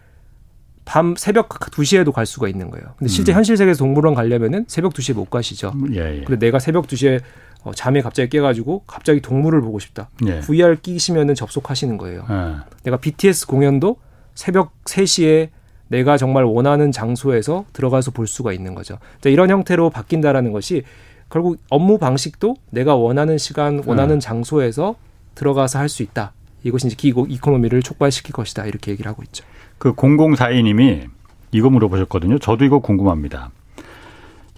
[0.86, 2.94] 밤 새벽 2시에도 갈 수가 있는 거예요.
[2.96, 3.36] 근데 실제 음.
[3.36, 5.72] 현실 세계에서 동물원 가려면은 새벽 2시에 못 가시죠.
[5.74, 6.24] 음, 예, 예.
[6.24, 7.20] 근데 내가 새벽 2시에
[7.66, 10.08] 어, 잠에 갑자기 깨가지고 갑자기 동물을 보고 싶다.
[10.24, 10.38] 예.
[10.38, 12.24] VR 끼시면은 접속하시는 거예요.
[12.30, 12.54] 예.
[12.84, 13.96] 내가 BTS 공연도
[14.36, 15.48] 새벽 3시에
[15.88, 18.98] 내가 정말 원하는 장소에서 들어가서 볼 수가 있는 거죠.
[19.20, 20.84] 자, 이런 형태로 바뀐다라는 것이
[21.28, 24.20] 결국 업무 방식도 내가 원하는 시간, 원하는 예.
[24.20, 24.94] 장소에서
[25.34, 26.32] 들어가서 할 수 있다.
[26.62, 28.66] 이것이 이제 gig economy를 촉발시킬 것이다.
[28.66, 29.44] 이렇게 얘기를 하고 있죠.
[29.78, 31.08] 그 0042님이
[31.50, 32.38] 이거 물어보셨거든요.
[32.38, 33.50] 저도 이거 궁금합니다.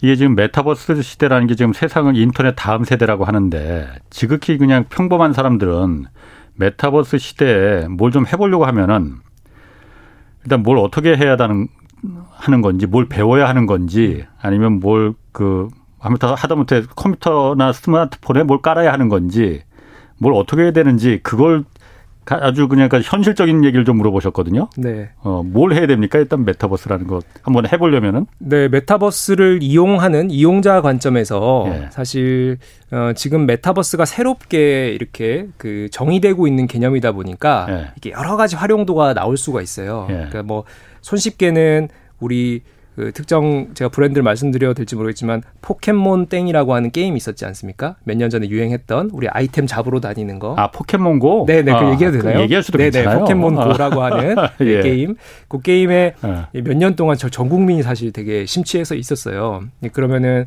[0.01, 6.05] 이게 지금 메타버스 시대라는 게 지금 세상은 인터넷 다음 세대라고 하는데 지극히 그냥 평범한 사람들은
[6.55, 9.17] 메타버스 시대에 뭘 좀 해보려고 하면은
[10.45, 11.69] 일단 뭘 어떻게 해야 하는
[12.31, 15.69] 하는 건지 뭘 배워야 하는 건지 아니면 뭘그
[16.01, 19.63] 아무튼 하다못해 컴퓨터나 스마트폰에 뭘 깔아야 하는 건지
[20.19, 21.65] 뭘 어떻게 해야 되는지 그걸
[22.31, 24.69] 아주 그냥 현실적인 얘기를 좀 물어보셨거든요.
[24.77, 25.11] 네.
[25.23, 26.19] 어, 뭘 해야 됩니까?
[26.19, 28.27] 일단 메타버스라는 것 한번 해보려면은.
[28.39, 31.89] 네, 메타버스를 이용하는 이용자 관점에서 예.
[31.91, 32.59] 사실
[32.91, 37.87] 어, 지금 메타버스가 새롭게 이렇게 그 정의되고 있는 개념이다 보니까 예.
[37.97, 40.07] 이게 여러 가지 활용도가 나올 수가 있어요.
[40.11, 40.15] 예.
[40.15, 40.65] 그러니까 뭐
[41.03, 41.89] 손쉽게는
[42.21, 42.63] 우리
[42.99, 47.95] 그 특정 제가 브랜드를 말씀드려도 될지 모르겠지만 포켓몬 땡이라고 하는 게임이 있었지 않습니까?
[48.03, 50.57] 몇 년 전에 유행했던 우리 아이템 잡으러 다니는 거.
[50.59, 51.45] 아 포켓몬고?
[51.47, 52.39] 네네 그 아, 얘기해도 되나요?
[52.39, 53.21] 그 얘기할 수도 네네 괜찮아요.
[53.21, 54.81] 포켓몬 고라고 하는 예.
[54.81, 55.15] 게임.
[55.47, 56.15] 그 게임에
[56.57, 56.61] 예.
[56.61, 59.63] 몇년 동안 저 전 국민이 사실 되게 심취해서 있었어요.
[59.93, 60.47] 그러면은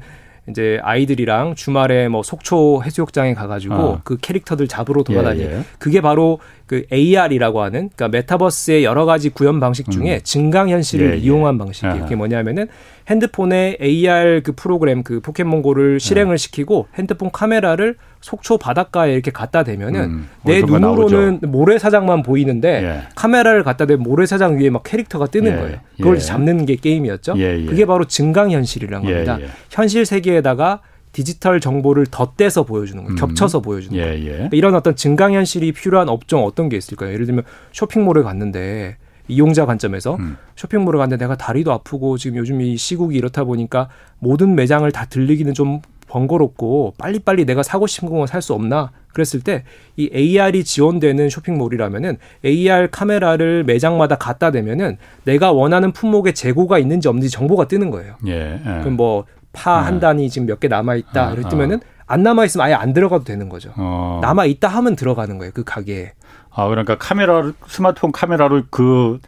[0.50, 4.02] 이제 아이들이랑 주말에 뭐 속초 해수욕장에 가가지고 어.
[4.04, 5.40] 그 캐릭터들 잡으러 돌아다니.
[5.40, 5.62] 예, 예.
[5.80, 6.40] 그게 바로
[6.72, 10.20] 그 AR이라고 하는 그러니까 메타버스의 여러 가지 구현 방식 중에 음.
[10.24, 12.04] 증강 현실을 예, 예, 이용한 방식이에요.
[12.04, 12.70] 그게 뭐냐면은
[13.10, 16.00] 핸드폰에 AR 그 프로그램 그 포켓몬고를 네.
[16.00, 21.48] 실행을 시키고 핸드폰 카메라를 속초 바닷가에 이렇게 갖다 대면은 음, 내 눈으로는 나오죠.
[21.48, 23.02] 모래사장만 보이는데 예.
[23.16, 25.56] 카메라를 갖다 대면 모래사장 위에 막 캐릭터가 뜨는 예.
[25.58, 25.78] 거예요.
[25.98, 26.20] 그걸 예.
[26.20, 27.34] 잡는 게 게임이었죠.
[27.36, 27.66] 예, 예.
[27.66, 29.40] 그게 바로 증강 현실이라는 예, 겁니다.
[29.70, 30.80] 현실 세계에다가
[31.12, 33.14] 디지털 정보를 덧대서 보여주는 거예요.
[33.14, 33.16] 음.
[33.16, 34.24] 겹쳐서 보여주는 거예요.
[34.24, 37.12] 그러니까 이런 어떤 증강 현실이 필요한 업종 어떤 게 있을까요?
[37.14, 37.44] 예를 들면
[37.74, 38.98] 쇼핑몰에 갔는데
[39.28, 40.38] 이용자 관점에서 음.
[40.56, 45.54] 쇼핑몰에 갔는데 내가 다리도 아프고 지금 요즘 이 시국이 이렇다 보니까 모든 매장을 다 들리기는
[45.54, 48.92] 좀 번거롭고 빨리빨리 내가 사고 싶은 걸살수 없나?
[49.14, 49.64] 그랬을 때
[49.98, 57.30] 이 AR이 지원되는 쇼핑몰이라면은 AR 카메라를 매장마다 갖다 대면은 내가 원하는 품목의 재고가 있는지 없는지
[57.30, 58.16] 정보가 뜨는 거예요.
[58.28, 58.54] 예.
[58.66, 58.80] 예.
[58.82, 60.00] 그럼 뭐 파한 예.
[60.00, 61.28] 단이 지금 몇 개 남아 있다.
[61.30, 62.14] 아, 뜨면은 아.
[62.14, 63.72] 안 남아 있으면 아예 안 들어가도 되는 거죠.
[63.78, 64.20] 어.
[64.22, 65.52] 남아 있다 하면 들어가는 거예요.
[65.54, 66.14] 그 가게에.
[66.54, 69.20] 아 그러니까 카메라 스마트폰 카메라로 그,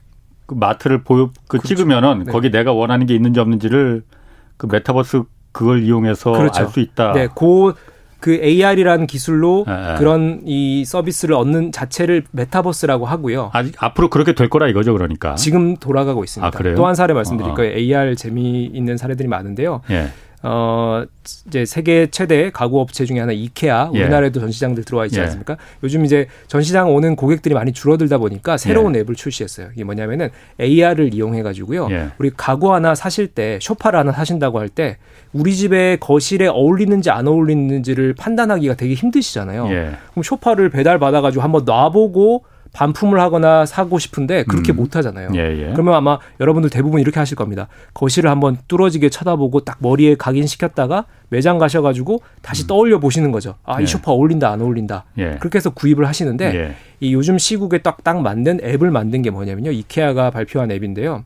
[0.46, 1.68] 그 마트를 보여 그 그렇죠.
[1.70, 2.32] 찍으면은 네.
[2.32, 4.04] 거기 내가 원하는 게 있는지 없는지를
[4.58, 6.62] 그 메타버스 그걸 이용해서 그렇죠.
[6.64, 7.14] 알수 있다.
[7.14, 7.74] 네, 그,
[8.24, 9.96] 그 AR이라는 기술로 네.
[9.98, 13.50] 그런 이 서비스를 얻는 자체를 메타버스라고 하고요.
[13.52, 15.36] 아직 앞으로 그렇게 될 거라 이거죠, 그러니까.
[15.36, 16.58] 지금 돌아가고 있습니다.
[16.58, 17.56] 아, 또 한 사례 말씀드릴 어, 어.
[17.58, 17.76] 거예요.
[17.78, 19.82] AR 재미있는 사례들이 많은데요.
[19.90, 20.08] 예.
[20.46, 21.06] 어
[21.48, 24.02] 이제 세계 최대 가구 업체 중에 하나 이케아 예.
[24.02, 25.24] 우리나라에도 전시장들 들어와 있지 예.
[25.24, 25.56] 않습니까?
[25.84, 29.00] 요즘 이제 전시장 오는 고객들이 많이 줄어들다 보니까 새로운 예.
[29.00, 29.70] 앱을 출시했어요.
[29.74, 30.30] 이게 뭐냐면은
[30.60, 31.88] AR을 이용해 가지고요.
[31.92, 32.10] 예.
[32.18, 34.98] 우리 가구 하나 사실 때 쇼파를 하나 사신다고 할 때
[35.34, 39.68] 우리 집에 거실에 어울리는지 안 어울리는지를 판단하기가 되게 힘드시잖아요.
[39.70, 39.92] 예.
[40.12, 44.78] 그럼 쇼파를 배달 받아 가지고 한번 놔보고 반품을 하거나 사고 싶은데 그렇게 음.
[44.78, 45.30] 못 하잖아요.
[45.36, 45.72] 예, 예.
[45.74, 47.68] 그러면 아마 여러분들 대부분 이렇게 하실 겁니다.
[47.94, 52.68] 거실을 한번 뚫어지게 쳐다보고 딱 머리에 각인시켰다가 매장 가셔가지고 다시 음.
[52.68, 53.56] 떠올려 보시는 거죠.
[53.64, 53.86] 아, 이 예.
[53.86, 55.06] 소파 어울린다, 안 어울린다.
[55.20, 55.36] 예.
[55.40, 56.76] 그렇게 해서 구입을 하시는데 예.
[57.00, 59.72] 이 요즘 시국에 딱, 딱 맞는 앱을 만든 게 뭐냐면요.
[59.72, 61.24] 이케아가 발표한 앱인데요.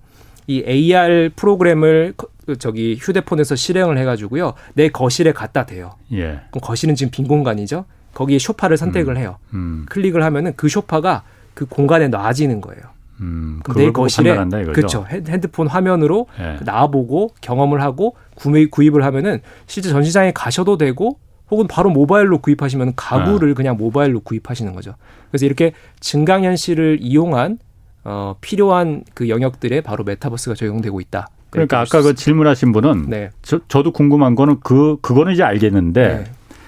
[0.47, 4.53] 이 AR 프로그램을 그 저기 휴대폰에서 실행을 해가지고요.
[4.73, 5.95] 내 거실에 갖다 대요.
[6.13, 6.39] 예.
[6.51, 7.85] 그럼 거실은 지금 빈 공간이죠.
[8.13, 9.17] 거기에 쇼파를 선택을 음.
[9.17, 9.37] 해요.
[9.53, 9.85] 음.
[9.89, 11.23] 클릭을 하면은 그 쇼파가
[11.57, 12.83] 그 공간에 놔지는 거예요.
[13.19, 14.35] 음, 내 거실에
[14.73, 16.57] 그렇죠 핸드폰 화면으로 네.
[16.63, 21.17] 나와보고 경험을 하고 구매 구입을 하면은 실제 전시장에 가셔도 되고
[21.49, 23.53] 혹은 바로 모바일로 구입하시면 가구를 네.
[23.55, 24.93] 그냥 모바일로 구입하시는 거죠.
[25.31, 27.57] 그래서 이렇게 증강현실을 이용한
[28.03, 31.29] 어, 필요한 그 영역들에 바로 메타버스가 적용되고 있다.
[31.49, 33.31] 그러니까 아까 그 질문하신 분은 네.
[33.41, 36.23] 저, 저도 궁금한 거는 그 그거는 이제 알겠는데 네.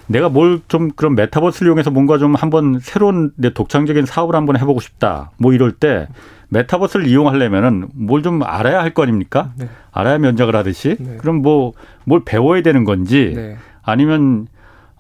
[0.10, 4.80] 내가 뭘 좀 그런 메타버스를 이용해서 뭔가 좀 한번 새로운 내 독창적인 사업을 한번 해보고
[4.80, 5.32] 싶다.
[5.38, 6.08] 뭐 이럴 때
[6.50, 9.52] 메타버스를 이용하려면은 뭘 좀 알아야 할 거 아닙니까?
[9.58, 9.70] 네.
[9.92, 10.98] 알아야 면장을 하듯이.
[11.00, 11.18] 네.
[11.18, 11.74] 그럼 뭐
[12.06, 13.58] 뭘 배워야 되는 건지 네.
[13.84, 14.48] 아니면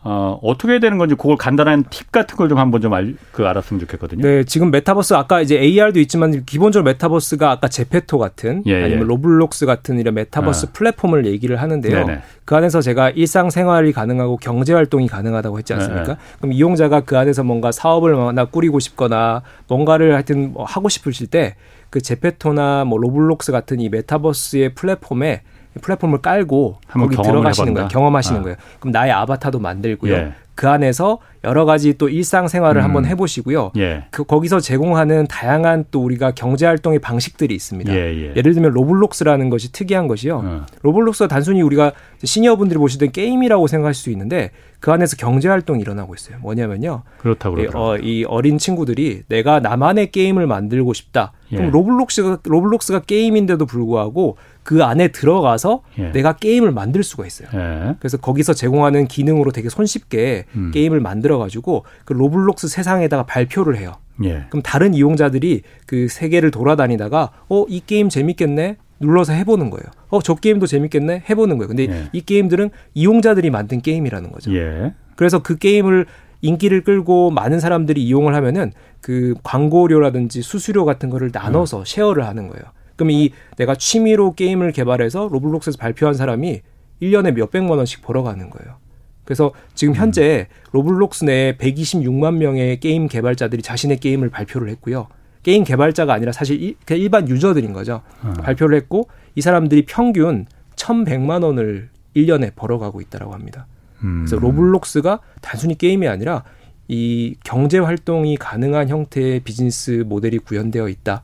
[0.02, 3.46] 어, 어떻게 해야 되는 건지 그걸 간단한 팁 같은 걸 좀 한번 좀 알, 그
[3.46, 4.22] 알았으면 좋겠거든요.
[4.22, 8.84] 네, 지금 메타버스 아까 이제 AR도 있지만 기본적으로 메타버스가 아까 제페토 같은 예, 예.
[8.86, 9.08] 아니면 예.
[9.08, 10.70] 로블록스 같은 이런 메타버스 아.
[10.74, 12.06] 플랫폼을 얘기를 하는데요.
[12.06, 12.22] 네네.
[12.46, 16.04] 그 안에서 제가 일상생활이 가능하고 경제 활동이 가능하다고 했지 않습니까?
[16.04, 16.18] 네네.
[16.40, 21.56] 그럼 이용자가 그 안에서 뭔가 사업을 하나 꾸리고 싶거나 뭔가를 하여튼 뭐 하고 싶으실 때
[21.90, 25.42] 그 제페토나 뭐 로블록스 같은 이 메타버스의 플랫폼에
[25.82, 27.88] 플랫폼을 깔고 거기 들어가시는 거예요.
[27.90, 28.44] 경험하시는 아.
[28.44, 28.58] 거예요.
[28.80, 30.14] 그럼 나의 아바타도 만들고요.
[30.14, 30.34] 예.
[30.60, 32.84] 그 안에서 여러 가지 또 일상생활을 음.
[32.84, 33.72] 한번 해보시고요.
[33.78, 34.04] 예.
[34.12, 37.94] 그 거기서 제공하는 다양한 또 우리가 경제 활동의 방식들이 있습니다.
[37.94, 38.42] 예, 예.
[38.42, 40.42] 를 들면 로블록스라는 것이 특이한 것이요.
[40.44, 40.66] 어.
[40.82, 41.94] 로블록스가 단순히 우리가
[42.26, 44.52] 시니어분들이 보시던 게임이라고 생각할 수 있는데
[44.82, 46.38] 그 안에서 경제 활동이 일어나고 있어요.
[46.40, 47.04] 뭐냐면요.
[47.20, 51.32] 그렇다고 그 어, 이 어린 친구들이 내가 나만의 게임을 만들고 싶다.
[51.48, 51.70] 그럼 예.
[51.70, 54.36] 로블록스가 로블록스가 게임인데도 불구하고
[54.70, 56.12] 그 안에 들어가서 예.
[56.12, 57.48] 내가 게임을 만들 수가 있어요.
[57.56, 57.96] 예.
[57.98, 60.70] 그래서 거기서 제공하는 기능으로 되게 손쉽게 음.
[60.72, 63.94] 게임을 만들어 가지고 그 로블록스 세상에다가 발표를 해요.
[64.24, 64.44] 예.
[64.52, 69.86] 그럼 다른 이용자들이 그 세계를 돌아다니다가 어 이 게임 재밌겠네 눌러서 해보는 거예요.
[70.12, 71.68] 어 저 게임도 재밌겠네 해보는 거예요.
[71.68, 72.10] 근데 예.
[72.14, 74.54] 이 게임들은 이용자들이 만든 게임이라는 거죠.
[74.56, 74.94] 예.
[75.16, 76.06] 그래서 그 게임을
[76.42, 81.84] 인기를 끌고 많은 사람들이 이용을 하면은 그 광고료라든지 수수료 같은 거를 나눠서 음.
[81.88, 82.66] share를 하는 거예요.
[83.00, 86.60] 그럼 이 내가 취미로 게임을 개발해서 로블록스에서 발표한 사람이
[87.02, 88.76] 1년에 몇백만 원씩 벌어가는 거예요.
[89.24, 95.08] 그래서 지금 현재 로블록스 내에 126만 명의 게임 개발자들이 자신의 게임을 발표를 했고요.
[95.44, 98.02] 게임 개발자가 아니라 사실 일반 유저들인 거죠.
[98.22, 98.34] 어.
[98.34, 103.66] 발표를 했고 이 사람들이 평균 1,100만 원을 1년에 벌어가고 있다라고 합니다.
[104.04, 104.26] 음.
[104.26, 106.44] 그래서 로블록스가 단순히 게임이 아니라
[106.90, 111.24] 이 경제 활동이 가능한 형태의 비즈니스 모델이 구현되어 있다.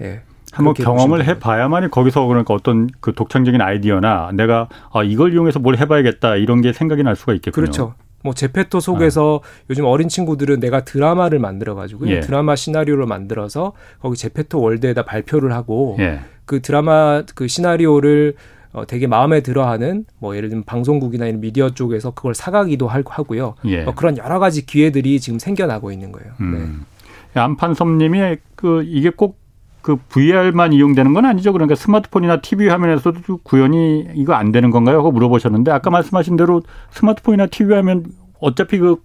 [0.00, 0.22] 예.
[0.52, 5.76] 한번 경험을 해 봐야만이 거기서 그러니까 어떤 그 독창적인 아이디어나 내가 아 이걸 이용해서 뭘
[5.78, 7.64] 해봐야겠다 이런 게 생각이 날 수가 있겠군요.
[7.64, 7.94] 그렇죠.
[8.22, 9.64] 뭐 제페토 속에서 아.
[9.70, 12.20] 요즘 어린 친구들은 내가 드라마를 만들어 가지고 예.
[12.20, 16.20] 드라마 시나리오를 만들어서 거기 제페토 월드에다 발표를 하고 예.
[16.44, 18.34] 그 드라마 그 시나리오를
[18.72, 23.54] 어, 되게 마음에 들어하는 뭐 예를 들면 방송국이나 이런 미디어 쪽에서 그걸 사가기도 하고요.
[23.64, 23.84] 예.
[23.84, 26.32] 어, 그런 여러 가지 기회들이 지금 생겨나고 있는 거예요.
[26.40, 26.84] 음.
[27.32, 27.40] 네.
[27.40, 29.38] 안판섭님이 그 이게 꼭
[29.82, 31.52] 그 VR만 이용되는 건 아니죠.
[31.52, 34.98] 그러니까 스마트폰이나 TV 화면에서도 구현이 이거 안 되는 건가요?
[34.98, 38.04] 하고 물어보셨는데 아까 말씀하신 대로 스마트폰이나 TV 화면
[38.40, 38.96] 어차피 그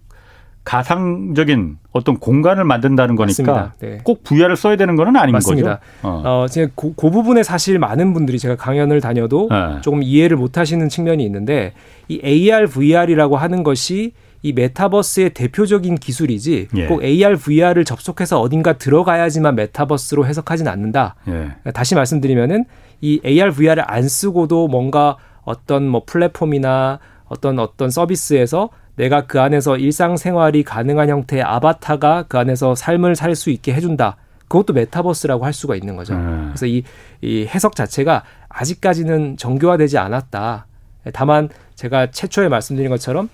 [0.65, 3.99] 가상적인 어떤 공간을 만든다는 거니까 네.
[4.03, 5.79] 꼭 VR을 써야 되는 건 아닌 맞습니다.
[6.01, 6.07] 거죠.
[6.07, 9.81] 어, 어 그, 그 부분에 사실 많은 분들이 제가 강연을 다녀도 네.
[9.81, 11.73] 조금 이해를 못 하시는 측면이 있는데
[12.07, 14.13] 이 AR, VR이라고 하는 것이
[14.45, 16.85] 이 메타버스의 대표적인 기술이지 예.
[16.85, 21.15] 꼭 AR, VR을 접속해서 어딘가 들어가야지만 메타버스로 해석하진 않는다.
[21.27, 21.71] 예.
[21.71, 22.65] 다시 말씀드리면은
[23.01, 29.77] 이 AR, VR을 안 쓰고도 뭔가 어떤 뭐 플랫폼이나 어떤 어떤 서비스에서 내가 그 안에서
[29.77, 34.15] 일상생활이 가능한 형태의 아바타가 그 안에서 삶을 살 수 있게 해준다.
[34.47, 36.13] 그것도 메타버스라고 할 수가 있는 거죠.
[36.13, 36.49] 음.
[36.49, 36.83] 그래서 이,
[37.23, 40.67] 이 해석 자체가 아직까지는 정교화되지 않았다.
[41.13, 43.27] 다만 제가 최초에 말씀드린 것처럼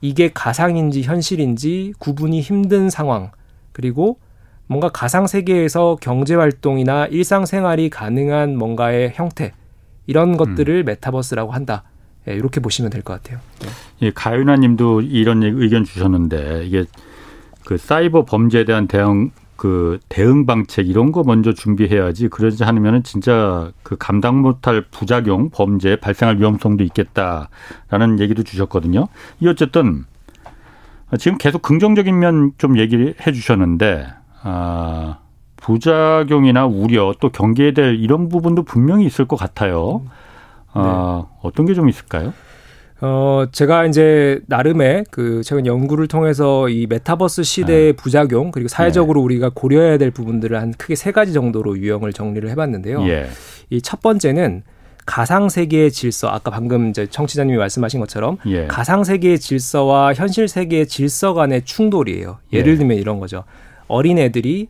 [0.00, 3.30] 이게 가상인지 현실인지 구분이 힘든 상황
[3.72, 4.18] 그리고
[4.66, 9.52] 뭔가 가상 세계에서 경제 활동이나 일상 생활이 가능한 뭔가의 형태
[10.06, 10.84] 이런 것들을 음.
[10.84, 11.84] 메타버스라고 한다.
[12.28, 13.40] 예, 이렇게 보시면 될 것 같아요.
[13.60, 13.68] 네.
[14.02, 16.84] 예, 가윤아님도 이런 의견 주셨는데 이게
[17.64, 23.72] 그 사이버 범죄에 대한 대응 그 대응 방책 이런 거 먼저 준비해야지 그러지 않으면은 진짜
[23.82, 29.08] 그 감당 못할 부작용 범죄 발생할 위험성도 있겠다라는 얘기도 주셨거든요.
[29.40, 30.04] 이 어쨌든
[31.18, 34.06] 지금 계속 긍정적인 면 좀 얘기를 해 주셨는데
[34.42, 35.18] 아
[35.56, 40.02] 부작용이나 우려 또 경계에 될 이런 부분도 분명히 있을 것 같아요.
[40.72, 41.36] 아, 네.
[41.42, 42.32] 어떤 게 좀 있을까요?
[43.00, 47.92] 어, 제가 이제 나름의 그 최근 연구를 통해서 이 메타버스 시대의 네.
[47.92, 49.24] 부작용 그리고 사회적으로 네.
[49.24, 53.08] 우리가 고려해야 될 부분들을 한 크게 세 가지 정도로 유형을 정리를 해봤는데요.
[53.08, 53.28] 예.
[53.70, 54.62] 이첫 번째는
[55.06, 58.66] 가상 세계의 질서 아까 방금 이제 청취자님이 말씀하신 것처럼 예.
[58.66, 62.38] 가상 세계의 질서와 현실 세계의 질서 간의 충돌이에요.
[62.52, 62.76] 예를 예.
[62.76, 63.44] 들면 이런 거죠.
[63.86, 64.68] 어린 애들이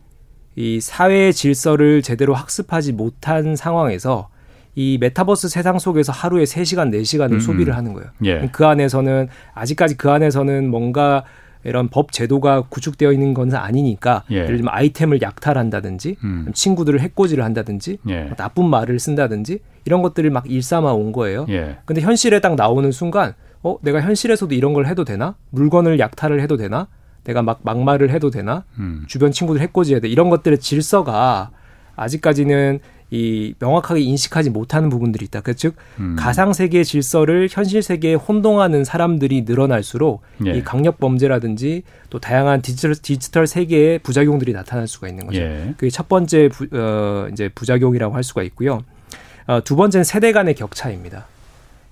[0.55, 4.29] 이 사회의 질서를 제대로 학습하지 못한 상황에서
[4.75, 7.39] 이 메타버스 세상 속에서 하루에 3시간, 4시간을 음.
[7.39, 8.09] 소비를 하는 거예요.
[8.23, 8.49] 예.
[8.51, 11.23] 그 안에서는 아직까지 그 안에서는 뭔가
[11.63, 14.39] 이런 법 제도가 구축되어 있는 건 아니니까 예.
[14.45, 16.47] 를 들면 아이템을 약탈한다든지 음.
[16.53, 18.23] 친구들을 해코지를 한다든지 예.
[18.23, 21.45] 뭐 나쁜 말을 쓴다든지 이런 것들을 막 일삼아 온 거예요.
[21.49, 21.77] 예.
[21.85, 25.35] 근데 현실에 딱 나오는 순간 어 내가 현실에서도 이런 걸 해도 되나?
[25.49, 26.87] 물건을 약탈을 해도 되나?
[27.25, 28.63] 내가 막 막말을 해도 되나?
[28.77, 29.03] 음.
[29.07, 30.07] 주변 친구들 해코지해야 돼.
[30.07, 31.51] 이런 것들의 질서가
[31.97, 32.79] 아직까지는
[33.11, 35.41] 이 명확하게 인식하지 못하는 부분들이 있다.
[35.41, 36.15] 그즉 음.
[36.17, 40.51] 가상 세계의 질서를 현실 세계에 혼동하는 사람들이 늘어날수록 예.
[40.51, 45.41] 이 강력 범죄라든지 또 다양한 디지털 디지털 세계의 부작용들이 나타날 수가 있는 거죠.
[45.41, 45.73] 예.
[45.77, 48.83] 그게 첫 번째 부, 어, 이제 부작용이라고 할 수가 있고요.
[49.47, 51.25] 어, 두 번째는 세대 간의 격차입니다.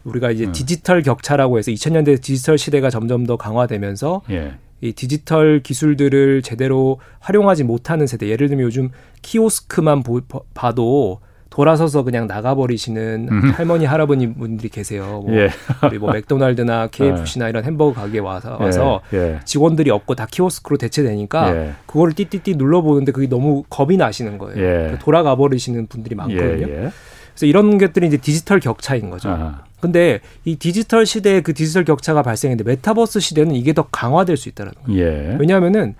[0.04, 0.52] 우리가 이제 음.
[0.52, 4.54] 디지털 격차라고 해서 2000년대 디지털 시대가 점점 더 강화되면서 예.
[4.82, 8.28] 이 디지털 기술들을 제대로 활용하지 못하는 세대.
[8.28, 8.90] 예를 들면 요즘
[9.22, 10.22] 키오스크만 보,
[10.54, 11.20] 봐도
[11.50, 13.50] 돌아서서 그냥 나가버리시는 음.
[13.50, 15.24] 할머니 할아버님 분들이 계세요.
[15.26, 15.50] 뭐, 예.
[15.98, 17.50] 뭐 맥도날드나 KFC나 예.
[17.50, 19.18] 이런 햄버거 가게 와서 와서 예.
[19.18, 19.40] 예.
[19.44, 21.72] 직원들이 없고 다 키오스크로 대체되니까 예.
[21.88, 24.64] 그거를 띠띠띠 눌러보는데 그게 너무 겁이 나시는 거예요.
[24.64, 24.98] 예.
[25.00, 26.68] 돌아가 버리시는 분들이 많거든요.
[26.68, 29.30] 그래서 이런 것들이 이제 디지털 격차인 거죠.
[29.30, 29.67] 아하.
[29.80, 34.72] 근데 이 디지털 시대에 그 디지털 격차가 발생했는데 메타버스 시대는 이게 더 강화될 수 있다는
[34.86, 35.00] 거예요.
[35.00, 35.38] 예.
[35.40, 35.96] 왜냐하면은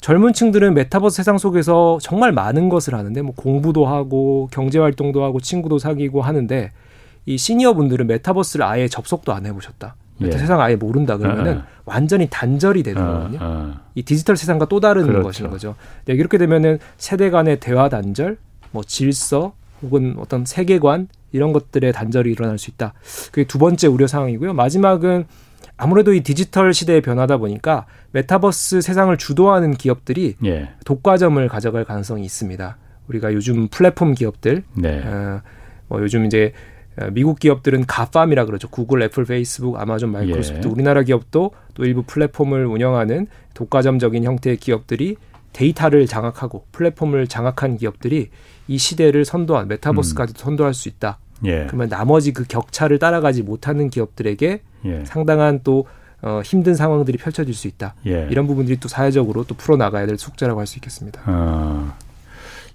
[0.00, 5.40] 젊은 층들은 메타버스 세상 속에서 정말 많은 것을 하는데 뭐 공부도 하고 경제 활동도 하고
[5.40, 6.70] 친구도 사귀고 하는데
[7.26, 9.94] 이 시니어 분들은 메타버스를 아예 접속도 안 해보셨다.
[10.22, 10.30] 예.
[10.32, 13.38] 세상 아예 모른다 그러면은 어, 완전히 단절이 되는 어, 거거든요.
[13.40, 13.74] 어.
[13.94, 15.22] 이 디지털 세상과 또 다른 그렇죠.
[15.22, 15.76] 것인 거죠.
[16.04, 18.36] 네, 이렇게 되면은 세대 간의 대화 단절,
[18.70, 19.52] 뭐 질서
[19.82, 22.94] 혹은 어떤 세계관 이런 것들의 단절이 일어날 수 있다.
[23.26, 24.52] 그게 두 번째 우려 사항이고요.
[24.54, 25.26] 마지막은
[25.76, 30.70] 아무래도 이 디지털 시대의 변화다 보니까 메타버스 세상을 주도하는 기업들이 예.
[30.84, 32.76] 독과점을 가져갈 가능성이 있습니다.
[33.08, 35.02] 우리가 요즘 플랫폼 기업들, 네.
[35.04, 35.40] 어,
[35.88, 36.52] 뭐 요즘 이제
[37.12, 38.68] 미국 기업들은 GAFAM이라 그러죠.
[38.68, 40.66] 구글, 애플, 페이스북, 아마존, 마이크로소프트.
[40.66, 40.70] 예.
[40.70, 45.16] 우리나라 기업도 또 일부 플랫폼을 운영하는 독과점적인 형태의 기업들이
[45.52, 48.30] 데이터를 장악하고 플랫폼을 장악한 기업들이
[48.70, 50.36] 이 시대를 선도한 메타버스까지 음.
[50.36, 51.18] 선도할 수 있다.
[51.44, 51.66] 예.
[51.66, 55.04] 그러면 나머지 그 격차를 따라가지 못하는 기업들에게 예.
[55.04, 55.88] 상당한 또
[56.22, 57.94] 어, 힘든 상황들이 펼쳐질 수 있다.
[58.06, 58.28] 예.
[58.30, 61.20] 이런 부분들이 또 사회적으로 또 풀어 나가야 될 숙제라고 할 수 있겠습니다.
[61.24, 61.94] 아.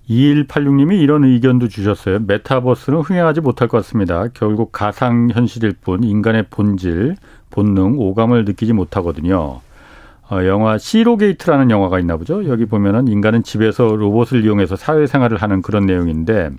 [0.10, 2.20] 2186님이 이런 의견도 주셨어요.
[2.20, 4.28] 메타버스는 흥행하지 못할 것 같습니다.
[4.34, 7.16] 결국 가상현실일 뿐 인간의 본질,
[7.52, 9.62] 본능, 오감을 느끼지 못하거든요.
[10.30, 12.48] 어, 영화 써로게이트라는 영화가 있나 보죠.
[12.50, 16.50] 여기 보면은 인간은 집에서 로봇을 이용해서 사회생활을 하는 그런 내용인데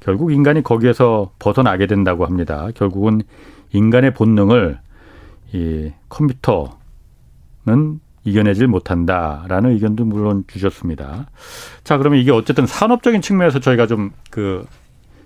[0.00, 2.68] 결국 인간이 거기에서 벗어나게 된다고 합니다.
[2.74, 3.22] 결국은
[3.72, 4.78] 인간의 본능을
[5.52, 11.26] 이 컴퓨터는 이겨내질 못한다라는 의견도 물론 주셨습니다.
[11.84, 14.66] 자, 그러면 이게 어쨌든 산업적인 측면에서 저희가 좀 그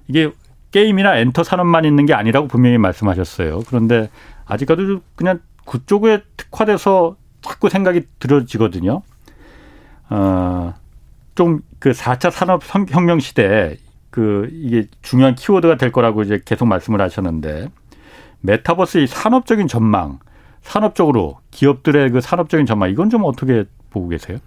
[0.07, 0.31] 이게
[0.71, 3.61] 게임이나 엔터 산업만 있는 게 아니라고 분명히 말씀하셨어요.
[3.67, 4.11] 그런데
[4.45, 9.03] 아직까지도 그냥 그쪽에 특화돼서 자꾸 생각이 들어지거든요.
[10.11, 10.75] 어,
[11.35, 13.77] 좀 그 4차 산업 혁명 시대에
[14.11, 17.69] 그 이게 중요한 키워드가 될 거라고 이제 계속 말씀을 하셨는데
[18.41, 20.19] 메타버스의 산업적인 전망,
[20.63, 24.39] 산업적으로 기업들의 그 산업적인 전망 이건 좀 어떻게 보고 계세요?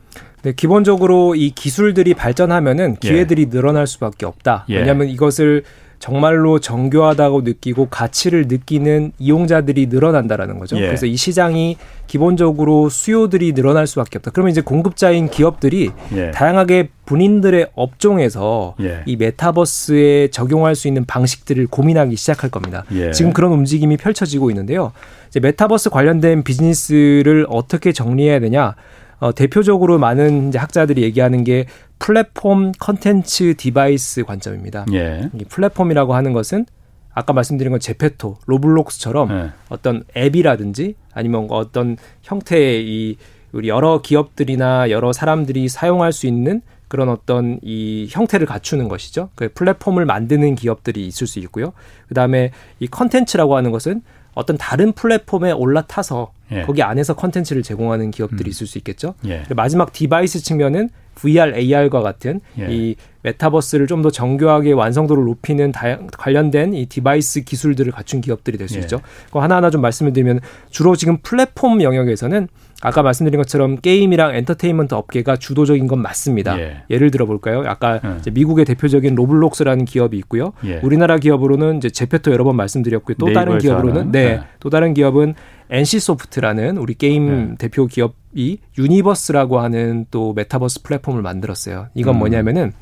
[0.43, 3.49] 네, 기본적으로 이 기술들이 발전하면은 기회들이 예.
[3.49, 4.65] 늘어날 수밖에 없다.
[4.69, 4.77] 예.
[4.77, 5.63] 왜냐하면 이것을
[6.01, 10.75] 정말로 정교하다고 느끼고 가치를 느끼는 이용자들이 늘어난다라는 거죠.
[10.77, 10.87] 예.
[10.87, 11.77] 그래서 이 시장이
[12.07, 14.31] 기본적으로 수요들이 늘어날 수밖에 없다.
[14.31, 16.31] 그러면 이제 공급자인 기업들이 예.
[16.31, 19.03] 다양하게 본인들의 업종에서 예.
[19.05, 22.83] 이 메타버스에 적용할 수 있는 방식들을 고민하기 시작할 겁니다.
[22.93, 23.11] 예.
[23.11, 24.93] 지금 그런 움직임이 펼쳐지고 있는데요.
[25.29, 28.73] 이제 메타버스 관련된 비즈니스를 어떻게 정리해야 되냐?
[29.21, 31.67] 어, 대표적으로 많은 이제 학자들이 얘기하는 게
[31.99, 34.85] 플랫폼 컨텐츠 디바이스 관점입니다.
[34.93, 35.29] 예.
[35.39, 36.65] 이 플랫폼이라고 하는 것은
[37.13, 39.51] 아까 말씀드린 건 제페토, 로블록스처럼 예.
[39.69, 43.17] 어떤 앱이라든지 아니면 어떤 형태의 이
[43.51, 49.29] 우리 여러 기업들이나 여러 사람들이 사용할 수 있는 그런 어떤 이 형태를 갖추는 것이죠.
[49.35, 51.73] 그 플랫폼을 만드는 기업들이 있을 수 있고요.
[52.07, 54.01] 그 다음에 이 컨텐츠라고 하는 것은
[54.33, 56.61] 어떤 다른 플랫폼에 올라타서 예.
[56.63, 58.49] 거기 안에서 컨텐츠를 제공하는 기업들이 음.
[58.49, 59.15] 있을 수 있겠죠.
[59.25, 59.43] 예.
[59.55, 60.89] 마지막 디바이스 측면은
[61.21, 62.67] VR, AR과 같은 예.
[62.69, 68.77] 이 메타버스를 좀 더 정교하게 완성도를 높이는 다양, 관련된 이 디바이스 기술들을 갖춘 기업들이 될수
[68.77, 68.79] 예.
[68.79, 68.99] 있죠.
[69.31, 70.39] 그 하나하나 좀 말씀을 드리면
[70.71, 72.47] 주로 지금 플랫폼 영역에서는
[72.81, 76.57] 아까 말씀드린 것처럼 게임이랑 엔터테인먼트 업계가 주도적인 건 맞습니다.
[76.59, 76.97] 예.
[76.97, 77.61] 를 들어 볼까요?
[77.67, 78.31] 아까 예.
[78.31, 80.53] 미국의 대표적인 로블록스라는 기업이 있고요.
[80.65, 80.79] 예.
[80.81, 83.17] 우리나라 기업으로는 이제 제페토 여러 번 말씀드렸고요.
[83.19, 85.35] 또 다른 기업으로는 네, 네, 또 다른 기업은
[85.69, 87.55] NC소프트라는 우리 게임 네.
[87.59, 91.87] 대표 기업 이 유니버스라고 하는 또 메타버스 플랫폼을 만들었어요.
[91.93, 92.19] 이건 음.
[92.19, 92.73] 뭐냐면은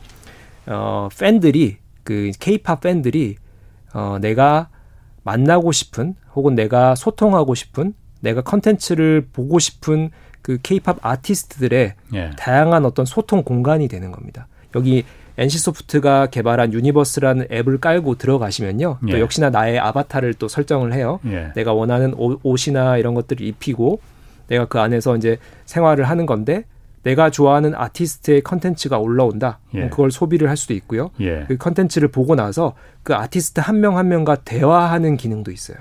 [0.67, 3.35] 어 팬들이 그 케이팝 팬들이
[3.93, 4.69] 어 내가
[5.23, 12.29] 만나고 싶은 혹은 내가 소통하고 싶은 내가 컨텐츠를 보고 싶은 그 케이팝 아티스트들의 예.
[12.37, 14.47] 다양한 어떤 소통 공간이 되는 겁니다.
[14.75, 15.03] 여기
[15.37, 18.99] NC소프트가 개발한 유니버스라는 앱을 깔고 들어가시면요.
[19.07, 19.11] 예.
[19.11, 21.19] 또 역시나 나의 아바타를 또 설정을 해요.
[21.27, 21.51] 예.
[21.55, 24.01] 내가 원하는 옷 이나 이런 것들을 입히고
[24.49, 26.65] 내가 그 안에서 이제 생활을 하는 건데
[27.03, 29.59] 내가 좋아하는 아티스트의 컨텐츠가 올라온다.
[29.73, 29.89] 예.
[29.89, 31.11] 그걸 소비를 할 수도 있고요.
[31.21, 31.45] 예.
[31.47, 35.77] 그 컨텐츠를 보고 나서 그 아티스트 한 명한 한 명과 대화하는 기능도 있어요.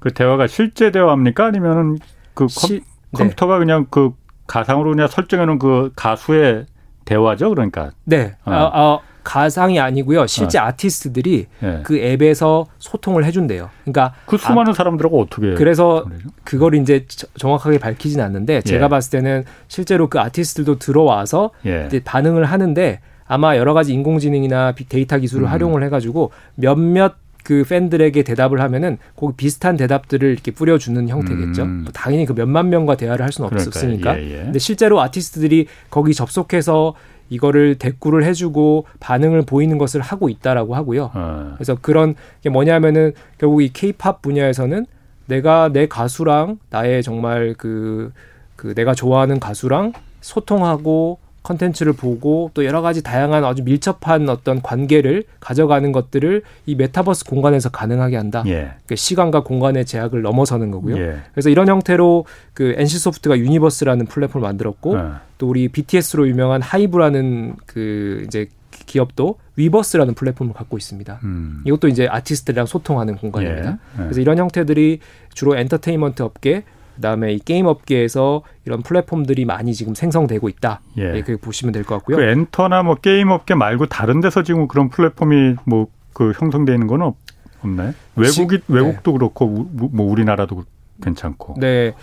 [0.00, 1.46] 그 대화가 실제 대화입니까?
[1.46, 1.98] 아니면은
[2.34, 2.82] 그 시,
[3.14, 3.58] 컴, 퓨터가 네.
[3.60, 4.12] 그냥 그
[4.46, 6.66] 가상으로 그냥 설정해 놓은 그 가수의
[7.04, 7.90] 대화죠, 그러니까.
[8.04, 8.36] 네.
[8.44, 8.52] 어.
[8.52, 10.26] 어, 어 가상이 아니고요.
[10.26, 10.62] 실제 어.
[10.62, 11.80] 아티스트들이 네.
[11.82, 13.68] 그 앱에서 소통을 해준대요.
[13.84, 16.06] 그러니까 그 수많은 아, 사람들하고 어떻게 그래서
[16.44, 17.04] 그걸 이제
[17.36, 18.88] 정확하게 밝히진 않는데 제가 예.
[18.88, 21.90] 봤을 때는 실제로 그 아티스트들도 들어와서 예.
[22.02, 25.50] 반응을 하는데 아마 여러 가지 인공지능이나 빅데이터 기술을 음.
[25.50, 31.62] 활용을 해가지고 몇몇 그 팬들에게 대답을 하면은 거기 비슷한 대답들을 이렇게 뿌려주는 형태겠죠.
[31.62, 31.82] 음.
[31.84, 33.50] 뭐 당연히 그 몇만 명과 대화를 할 수는.
[33.52, 34.18] 없었으니까.
[34.18, 34.36] 예, 예.
[34.44, 36.94] 근데 실제로 아티스트들이 거기 접속해서
[37.28, 41.10] 이거를 대꾸를 해주고 반응을 보이는 것을 하고 있다라고 하고요.
[41.14, 41.52] 어.
[41.56, 44.86] 그래서 그런 게 뭐냐면은 결국 이 케이팝 분야에서는
[45.26, 48.12] 내가 내 가수랑 나의 정말 그,
[48.56, 55.24] 그 내가 좋아하는 가수랑 소통하고 컨텐츠를 보고 또 여러 가지 다양한 아주 밀접한 어떤 관계를
[55.40, 58.42] 가져가는 것들을 이 메타버스 공간에서 가능하게 한다.
[58.46, 58.52] 예.
[58.52, 60.98] 그러니까 시간과 공간의 제약을 넘어서는 거고요.
[60.98, 61.16] 예.
[61.32, 65.02] 그래서 이런 형태로 그 NC 소프트가 유니버스라는 플랫폼을 만들었고 예.
[65.38, 68.48] 또 우리 BTS로 유명한 하이브라는 그 이제
[68.86, 71.20] 기업도 위버스라는 플랫폼을 갖고 있습니다.
[71.24, 71.62] 음.
[71.64, 73.70] 이것도 이제 아티스트랑 소통하는 공간입니다.
[73.70, 73.72] 예.
[73.72, 74.02] 예.
[74.04, 75.00] 그래서 이런 형태들이
[75.32, 76.64] 주로 엔터테인먼트 업계
[76.98, 80.80] 그다음에 이 게임 업계에서 이런 플랫폼들이 많이 지금 생성되고 있다.
[80.98, 81.16] 예.
[81.16, 82.16] 이렇게 보시면 될 것 같고요.
[82.18, 85.88] 그 엔터나 뭐 게임 업계 말고 다른 데서 지금 그런 플랫폼이 뭐
[86.18, 87.14] 그 형성돼 있는 건
[87.62, 87.94] 없나요?
[88.16, 89.18] 외국이 시, 외국도 네.
[89.18, 90.64] 그렇고 뭐 우리나라도
[91.00, 91.54] 괜찮고.
[91.60, 91.94] 네.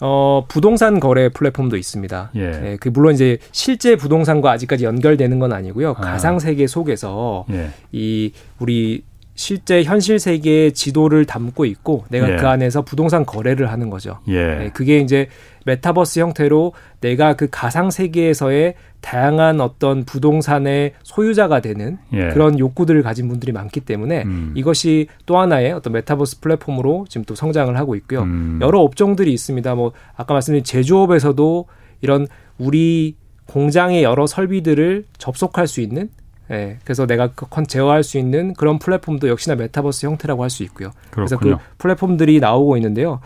[0.00, 2.32] 어, 부동산 거래 플랫폼도 있습니다.
[2.34, 2.40] 예.
[2.40, 2.76] 예.
[2.80, 5.90] 그 물론 이제 실제 부동산과 아직까지 연결되는 건 아니고요.
[5.90, 5.94] 아.
[5.94, 7.70] 가상 세계 속에서 예.
[7.92, 9.04] 이 우리
[9.34, 12.36] 실제 현실 세계의 지도를 담고 있고 내가 예.
[12.36, 14.18] 그 안에서 부동산 거래를 하는 거죠.
[14.28, 14.56] 예.
[14.56, 15.28] 네, 그게 이제
[15.64, 22.28] 메타버스 형태로 내가 그 가상 세계에서의 다양한 어떤 부동산의 소유자가 되는 예.
[22.28, 24.52] 그런 욕구들을 가진 분들이 많기 때문에 음.
[24.54, 28.22] 이것이 또 하나의 어떤 메타버스 플랫폼으로 지금 또 성장을 하고 있고요.
[28.22, 28.58] 음.
[28.60, 29.74] 여러 업종들이 있습니다.
[29.74, 31.66] 뭐 아까 말씀드린 제조업에서도
[32.02, 32.26] 이런
[32.58, 33.16] 우리
[33.46, 36.10] 공장의 여러 설비들을 접속할 수 있는
[36.50, 40.62] 예, 그래서 내가 그 컨, 제어할 수 있는 그런 플랫폼도 역시나 메타버스 형태라고 할 수
[40.64, 40.90] 있고요.
[41.10, 41.38] 그렇군요.
[41.38, 43.20] 그래서 그 플랫폼들이 나오고 있는데요.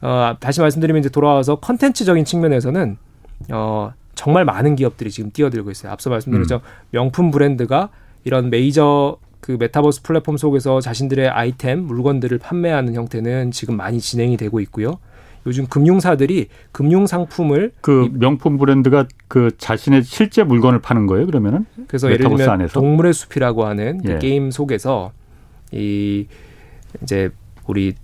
[0.00, 2.96] 어, 다시 말씀드리면 이제 돌아와서 컨텐츠적인 측면에서는
[3.50, 5.92] 어, 정말 많은 기업들이 지금 뛰어들고 있어요.
[5.92, 6.56] 앞서 말씀드렸죠.
[6.56, 6.60] 음.
[6.90, 7.88] 명품 브랜드가
[8.24, 14.60] 이런 메이저 그 메타버스 플랫폼 속에서 자신들의 아이템, 물건들을 판매하는 형태는 지금 많이 진행이 되고
[14.60, 14.98] 있고요.
[15.48, 21.64] 요즘 금융사들이 금융 상품을 그 명품 브랜드가 그 자신의 실제 물건을 파는 거예요, 그러면은?
[21.88, 22.78] 그래서 예를 들면 안에서?
[22.78, 24.18] 동물의 숲이라고 하는 그 예.
[24.18, 25.12] 게임 속에서
[25.72, 26.26] 이
[27.02, 27.30] 이제
[27.66, 27.94] 우리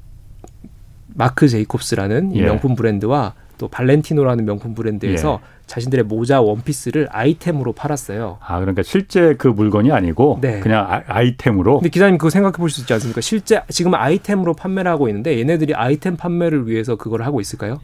[1.14, 2.44] 마크 제이콥스라는 이 예.
[2.44, 5.53] 명품 브랜드와 또 발렌티노라는 명품 브랜드에서 예.
[5.66, 8.38] 자신들의 모자 원피스를 아이템으로 팔았어요.
[8.40, 10.60] 아 그러니까 실제 그 물건이 아니고 네.
[10.60, 13.20] 그냥 아, 이템으로 근데 기자님 그거 생각해 보실 수 있지 않습니까?
[13.20, 17.80] 실제 지금 아이템으로 판매를 하고 있는데 얘네들이 아이템 판매를 위해서 그걸 하고 있을까요?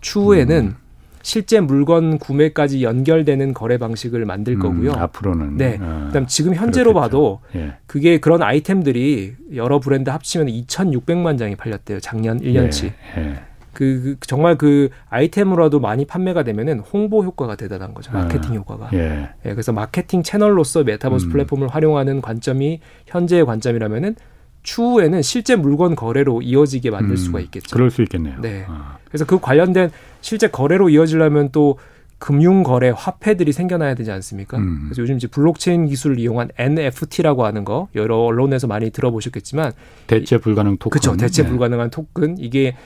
[0.00, 0.76] 추후에는 음.
[1.22, 4.92] 실제 물건 구매까지 연결되는 거래 방식을 만들 음, 거고요.
[4.92, 5.56] 음, 앞으로는.
[5.58, 5.78] 네.
[5.80, 7.00] 어, 그다음 지금 현재로 그렇겠죠.
[7.00, 7.74] 봐도 예.
[7.86, 12.00] 그게 그런 아이템들이 여러 브랜드 합치면 2,600만 장이 팔렸대요.
[12.00, 12.92] 작년 1년치.
[13.18, 13.42] 예, 예.
[13.80, 18.12] 그, 그, 정말 그 아이템으로라도 많이 판매가 되면은 홍보 효과가 대단한 거죠.
[18.12, 18.90] 마케팅 아, 효과가.
[18.92, 19.30] 예.
[19.46, 19.50] 예.
[19.52, 21.30] 그래서 마케팅 채널로서 메타버스 음.
[21.30, 24.16] 플랫폼을 활용하는 관점이 현재의 관점이라면은
[24.64, 27.74] 추후에는 실제 물건 거래로 이어지게 만들 음, 수가 있겠죠.
[27.74, 28.38] 그럴 수 있겠네요.
[28.42, 28.66] 네.
[28.68, 28.98] 아.
[29.08, 31.78] 그래서 그 관련된 실제 거래로 이어지려면 또
[32.18, 34.58] 금융 거래 화폐들이 생겨나야 되지 않습니까?
[34.58, 34.80] 음.
[34.84, 39.72] 그래서 요즘 이제 블록체인 기술을 이용한 NFT라고 하는 거 여러 언론에서 많이 들어보셨겠지만
[40.06, 40.90] 대체 불가능 토큰.
[40.90, 41.16] 그렇죠.
[41.16, 41.48] 대체 네.
[41.48, 42.76] 불가능한 토큰 이게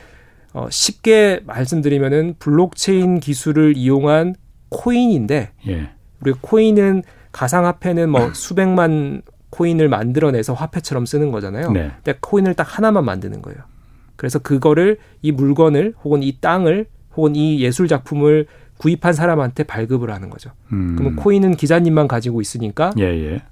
[0.55, 4.37] 어 쉽게 말씀드리면은 블록체인 기술을 이용한
[4.71, 5.91] 코인인데 예.
[6.21, 7.03] 우리 코인은
[7.33, 11.71] 가상화폐는 뭐 수백만 코인을 만들어내서 화폐처럼 쓰는 거잖아요.
[11.73, 11.91] 네.
[12.03, 13.59] 근데 코인을 딱 하나만 만드는 거예요.
[14.17, 16.87] 그래서 그거를 이 물건을 혹은 이 땅을
[17.17, 18.47] 혹은 이 예술 작품을
[18.85, 20.51] 구입한 사람한테 발급을 하는 거죠.
[20.75, 20.95] 음.
[20.99, 23.43] 그러면 코인은 기자님만 가지고 있으니까 예, 예.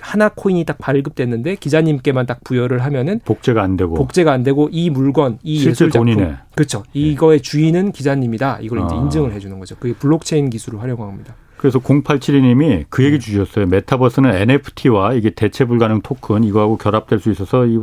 [0.00, 4.88] 하나 코인이 딱 발급됐는데 기자님께만 딱 부여를 하면은 복제가 안 되고 복제가 안 되고 이
[4.88, 6.36] 물건 이 예술 작품 돈이네.
[6.54, 6.84] 그렇죠.
[6.96, 7.00] 예.
[7.00, 8.60] 이거의 주인은 기자님이다.
[8.62, 8.86] 이걸 아.
[8.86, 9.76] 이제 인증을 해주는 거죠.
[9.76, 11.34] 그게 블록체인 기술을 활용합니다.
[11.58, 13.26] 그래서 0872님이 그 얘기 네.
[13.26, 13.66] 주셨어요.
[13.66, 17.78] 메타버스는 NFT와 이게 대체 불가능 토큰 이거하고 결합될 수 있어서 이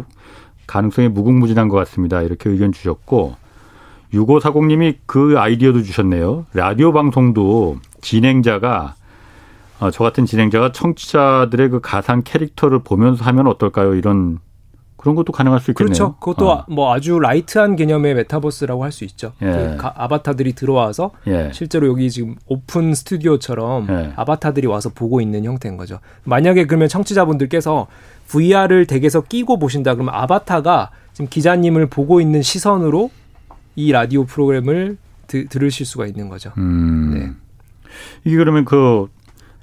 [0.66, 2.24] 가능성이 무궁무진한 것 같습니다.
[2.24, 3.36] 이렇게 의견 주셨고
[4.16, 6.46] 6540님이 그 아이디어도 주셨네요.
[6.54, 8.96] 라디오 방송도 진행자가
[9.80, 13.96] 어, 저 같은 진행자가 청취자들의 그 가상 캐릭터를 보면서 하면 어떨까요?
[13.96, 14.40] 이런
[14.96, 15.94] 그런 것도 가능할 수 있겠네요.
[15.94, 16.16] 그렇죠.
[16.16, 16.66] 그것도 어.
[16.68, 19.34] 뭐 아주 light한 개념의 메타버스라고 할 수 있죠.
[19.42, 19.76] 예.
[19.78, 21.52] 그 아바타들이 들어와서 예.
[21.54, 24.14] 실제로 여기 지금 오픈 스튜디오처럼 예.
[24.16, 26.00] 아바타들이 와서 보고 있는 형태인 거죠.
[26.24, 27.86] 만약에 그러면 청취자분들께서
[28.30, 33.12] VR을 댁에서 끼고 보신다 그러면 아바타가 지금 기자님을 보고 있는 시선으로
[33.76, 34.98] 이 라디오 프로그램을
[35.28, 36.52] 드, 들으실 수가 있는 거죠.
[36.58, 37.14] 음.
[37.14, 37.32] 네.
[38.24, 39.08] 이게 그러면 그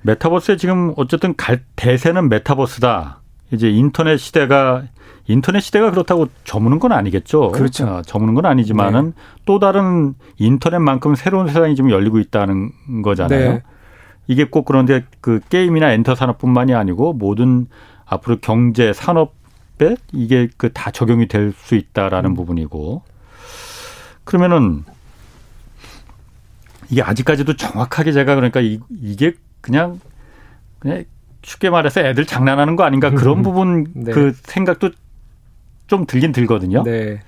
[0.03, 3.21] 메타버스에 지금 어쨌든 갈 대세는 메타버스다.
[3.53, 4.85] 이제 인터넷 시대가
[5.29, 7.53] 인터넷 시대가 그렇다고 저무는 건 아니겠죠.
[7.53, 7.87] 그렇죠.
[7.87, 9.13] 어, 저무는 건 아니지만은 네.
[9.45, 13.53] 또 다른 인터넷만큼 새로운 세상이 지금 열리고 있다는 거잖아요.
[13.53, 13.63] 네.
[14.27, 17.67] 이게 꼭 그런데 그 게임이나 엔터 산업뿐만이 아니고 모든
[18.07, 22.35] 앞으로 경제 산업에 이게 그 다 적용이 될 수 있다라는 음.
[22.35, 23.03] 부분이고
[24.25, 24.85] 그러면은
[26.91, 30.01] 이게 아직까지도 정확하게 제가 그러니까 이, 이게 그냥
[30.79, 31.05] 그냥
[31.43, 34.12] 쉽게 말해서 애들 장난하는 거 아닌가 그런 부분 네.
[34.12, 34.91] 그 생각도
[35.87, 36.83] 좀 들긴 들거든요.
[36.85, 37.20] 네.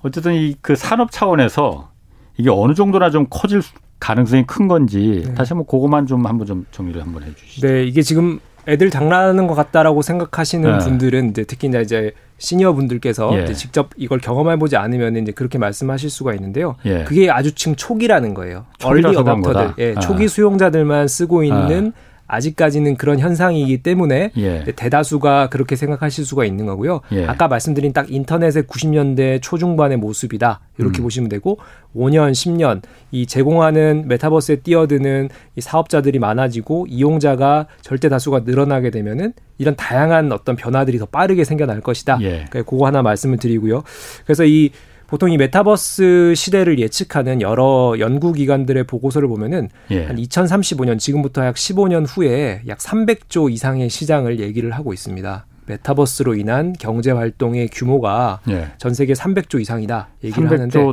[0.00, 1.90] 어쨌든 이 그 산업 차원에서
[2.36, 3.62] 이게 어느 정도나 좀 커질
[4.00, 5.34] 가능성이 큰 건지 네.
[5.34, 7.66] 다시 한번 그것만 좀 한번 좀 정리를 한번 해주시죠.
[7.66, 10.84] 네, 이게 지금 애들 장난하는 것 같다라고 생각하시는 네.
[10.84, 12.12] 분들은 이제 특히나 이제
[12.42, 13.44] 시니어 분들께서 예.
[13.44, 16.74] 이제 직접 이걸 경험해 보지 않으면 이제 그렇게 말씀하실 수가 있는데요.
[16.84, 17.04] 예.
[17.04, 18.66] 그게 아주 층 초기라는 거예요.
[18.84, 20.28] 얼리 어답터들, 예, 초기 아.
[20.28, 22.11] 수용자들만 쓰고 있는 아.
[22.32, 24.64] 아직까지는 그런 현상이기 때문에 예.
[24.74, 27.02] 대다수가 그렇게 생각하실 수가 있는 거고요.
[27.12, 27.26] 예.
[27.26, 30.60] 아까 말씀드린 딱 인터넷의 90년대 초중반의 모습이다.
[30.78, 31.04] 이렇게 음.
[31.04, 31.58] 보시면 되고
[31.94, 32.80] 5년, 10년
[33.10, 40.56] 이 제공하는 메타버스에 뛰어드는 이 사업자들이 많아지고 이용자가 절대 다수가 늘어나게 되면은 이런 다양한 어떤
[40.56, 42.18] 변화들이 더 빠르게 생겨날 것이다.
[42.22, 42.46] 예.
[42.50, 43.82] 그거 하나 말씀을 드리고요.
[44.24, 44.70] 그래서 이
[45.12, 50.06] 보통 이 메타버스 시대를 예측하는 여러 연구 기관들의 보고서를 보면은 예.
[50.06, 55.46] 한 2035년 지금부터 약 15년 후에 약 300조 이상의 시장을 얘기를 하고 있습니다.
[55.66, 58.68] 메타버스로 인한 경제 활동의 규모가 예.
[58.78, 60.92] 전 세계 300조 이상이다 얘기를 300조 하는데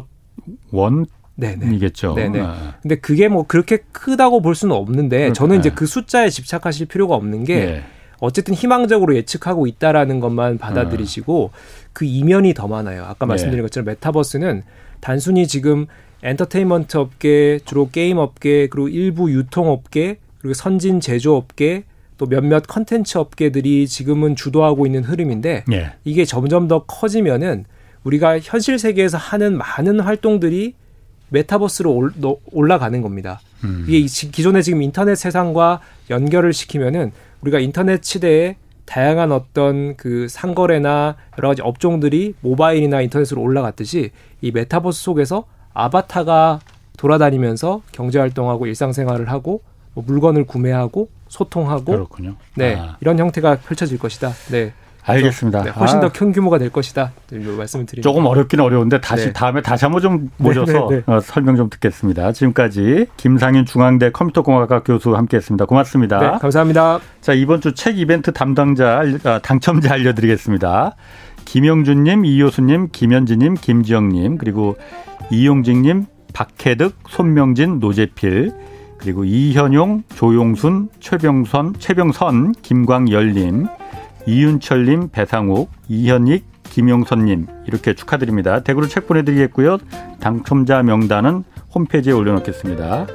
[0.72, 1.06] 원
[1.74, 2.14] 이겠죠.
[2.16, 2.42] 네네.
[2.42, 2.74] 아.
[2.82, 5.34] 근데 그게 뭐 그렇게 크다고 볼 수는 없는데 그렇구나.
[5.34, 7.84] 저는 이제 그 숫자에 집착하실 필요가 없는 게 예.
[8.20, 11.58] 어쨌든 희망적으로 예측하고 있다라는 것만 받아들이시고 아.
[11.94, 13.04] 그 이면이 더 많아요.
[13.04, 13.30] 아까 네.
[13.30, 14.64] 말씀드린 것처럼 메타버스는
[15.00, 15.88] 단순히 지금
[16.24, 21.84] 엔터테인먼트 업계, 주로 게임 업계, 그리고 일부 유통 업계, 그리고 선진 제조 업계,
[22.18, 25.92] 또 몇몇 컨텐츠 업계들이 지금은 주도하고 있는 흐름인데 네.
[26.04, 27.64] 이게 점점 더 커지면은
[28.04, 30.74] 우리가 현실 세계에서 하는 많은 활동들이
[31.30, 32.10] 메타버스로
[32.52, 33.40] 올라가는 겁니다.
[33.64, 33.86] 음.
[33.88, 37.12] 이게 기존의 지금 인터넷 세상과 연결을 시키면은
[37.42, 44.12] 우리가 인터넷 시대에 다양한 어떤 그 상거래나 여러 가지 업종들이 모바일이나 인터넷으로 올라갔듯이
[44.42, 46.60] 이 메타버스 속에서 아바타가
[46.98, 49.62] 돌아다니면서 경제 활동하고 일상생활을 하고
[49.94, 52.36] 뭐 물건을 구매하고 소통하고 그렇군요.
[52.56, 52.98] 네 아.
[53.00, 54.32] 이런 형태가 펼쳐질 것이다.
[54.52, 54.74] 네.
[55.10, 55.64] 알겠습니다.
[55.64, 56.02] 네, 훨씬 아.
[56.02, 57.12] 더큰 규모가 될 것이다.
[57.32, 58.02] 말씀을 드립니다.
[58.02, 59.34] 조금 어렵긴 어려운데 다시 네.
[59.34, 61.14] 다음에 다시 한번 좀 모셔서 네, 네, 네.
[61.14, 62.32] 어, 설명 좀 듣겠습니다.
[62.32, 65.66] 지금까지 김상인 중앙대 컴퓨터공학과 교수 함께했습니다.
[65.66, 66.20] 고맙습니다.
[66.20, 67.00] 네, 감사합니다.
[67.22, 70.96] 자 이번 주 책 이벤트 담당자 아, 당첨자 알려드리겠습니다.
[71.46, 74.76] 김영준님, 이효수님, 김현지님, 김지영님 그리고
[75.32, 78.52] 이용직님, 박혜득, 손명진, 노재필
[78.98, 83.68] 그리고 이현용, 조용순, 최병선, 최병선, 김광열님,
[84.30, 88.60] 이윤철님, 배상욱, 이현익, 김용선님 이렇게 축하드립니다.
[88.60, 89.80] 댁으로 책 보내드리겠고요.
[90.20, 93.08] 당첨자 명단은 홈페이지에 올려놓겠습니다.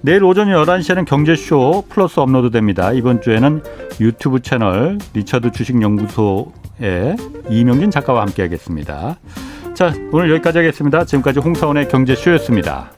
[0.00, 2.92] 내일 오전 11시에는 경제쇼 플러스 업로드 됩니다.
[2.92, 3.62] 이번 주에는
[4.00, 7.16] 유튜브 채널 리처드 주식연구소의
[7.50, 9.18] 이명진 작가와 함께 하겠습니다.
[9.74, 11.04] 자, 오늘 여기까지 하겠습니다.
[11.04, 12.93] 지금까지 홍사원의 경제쇼였습니다.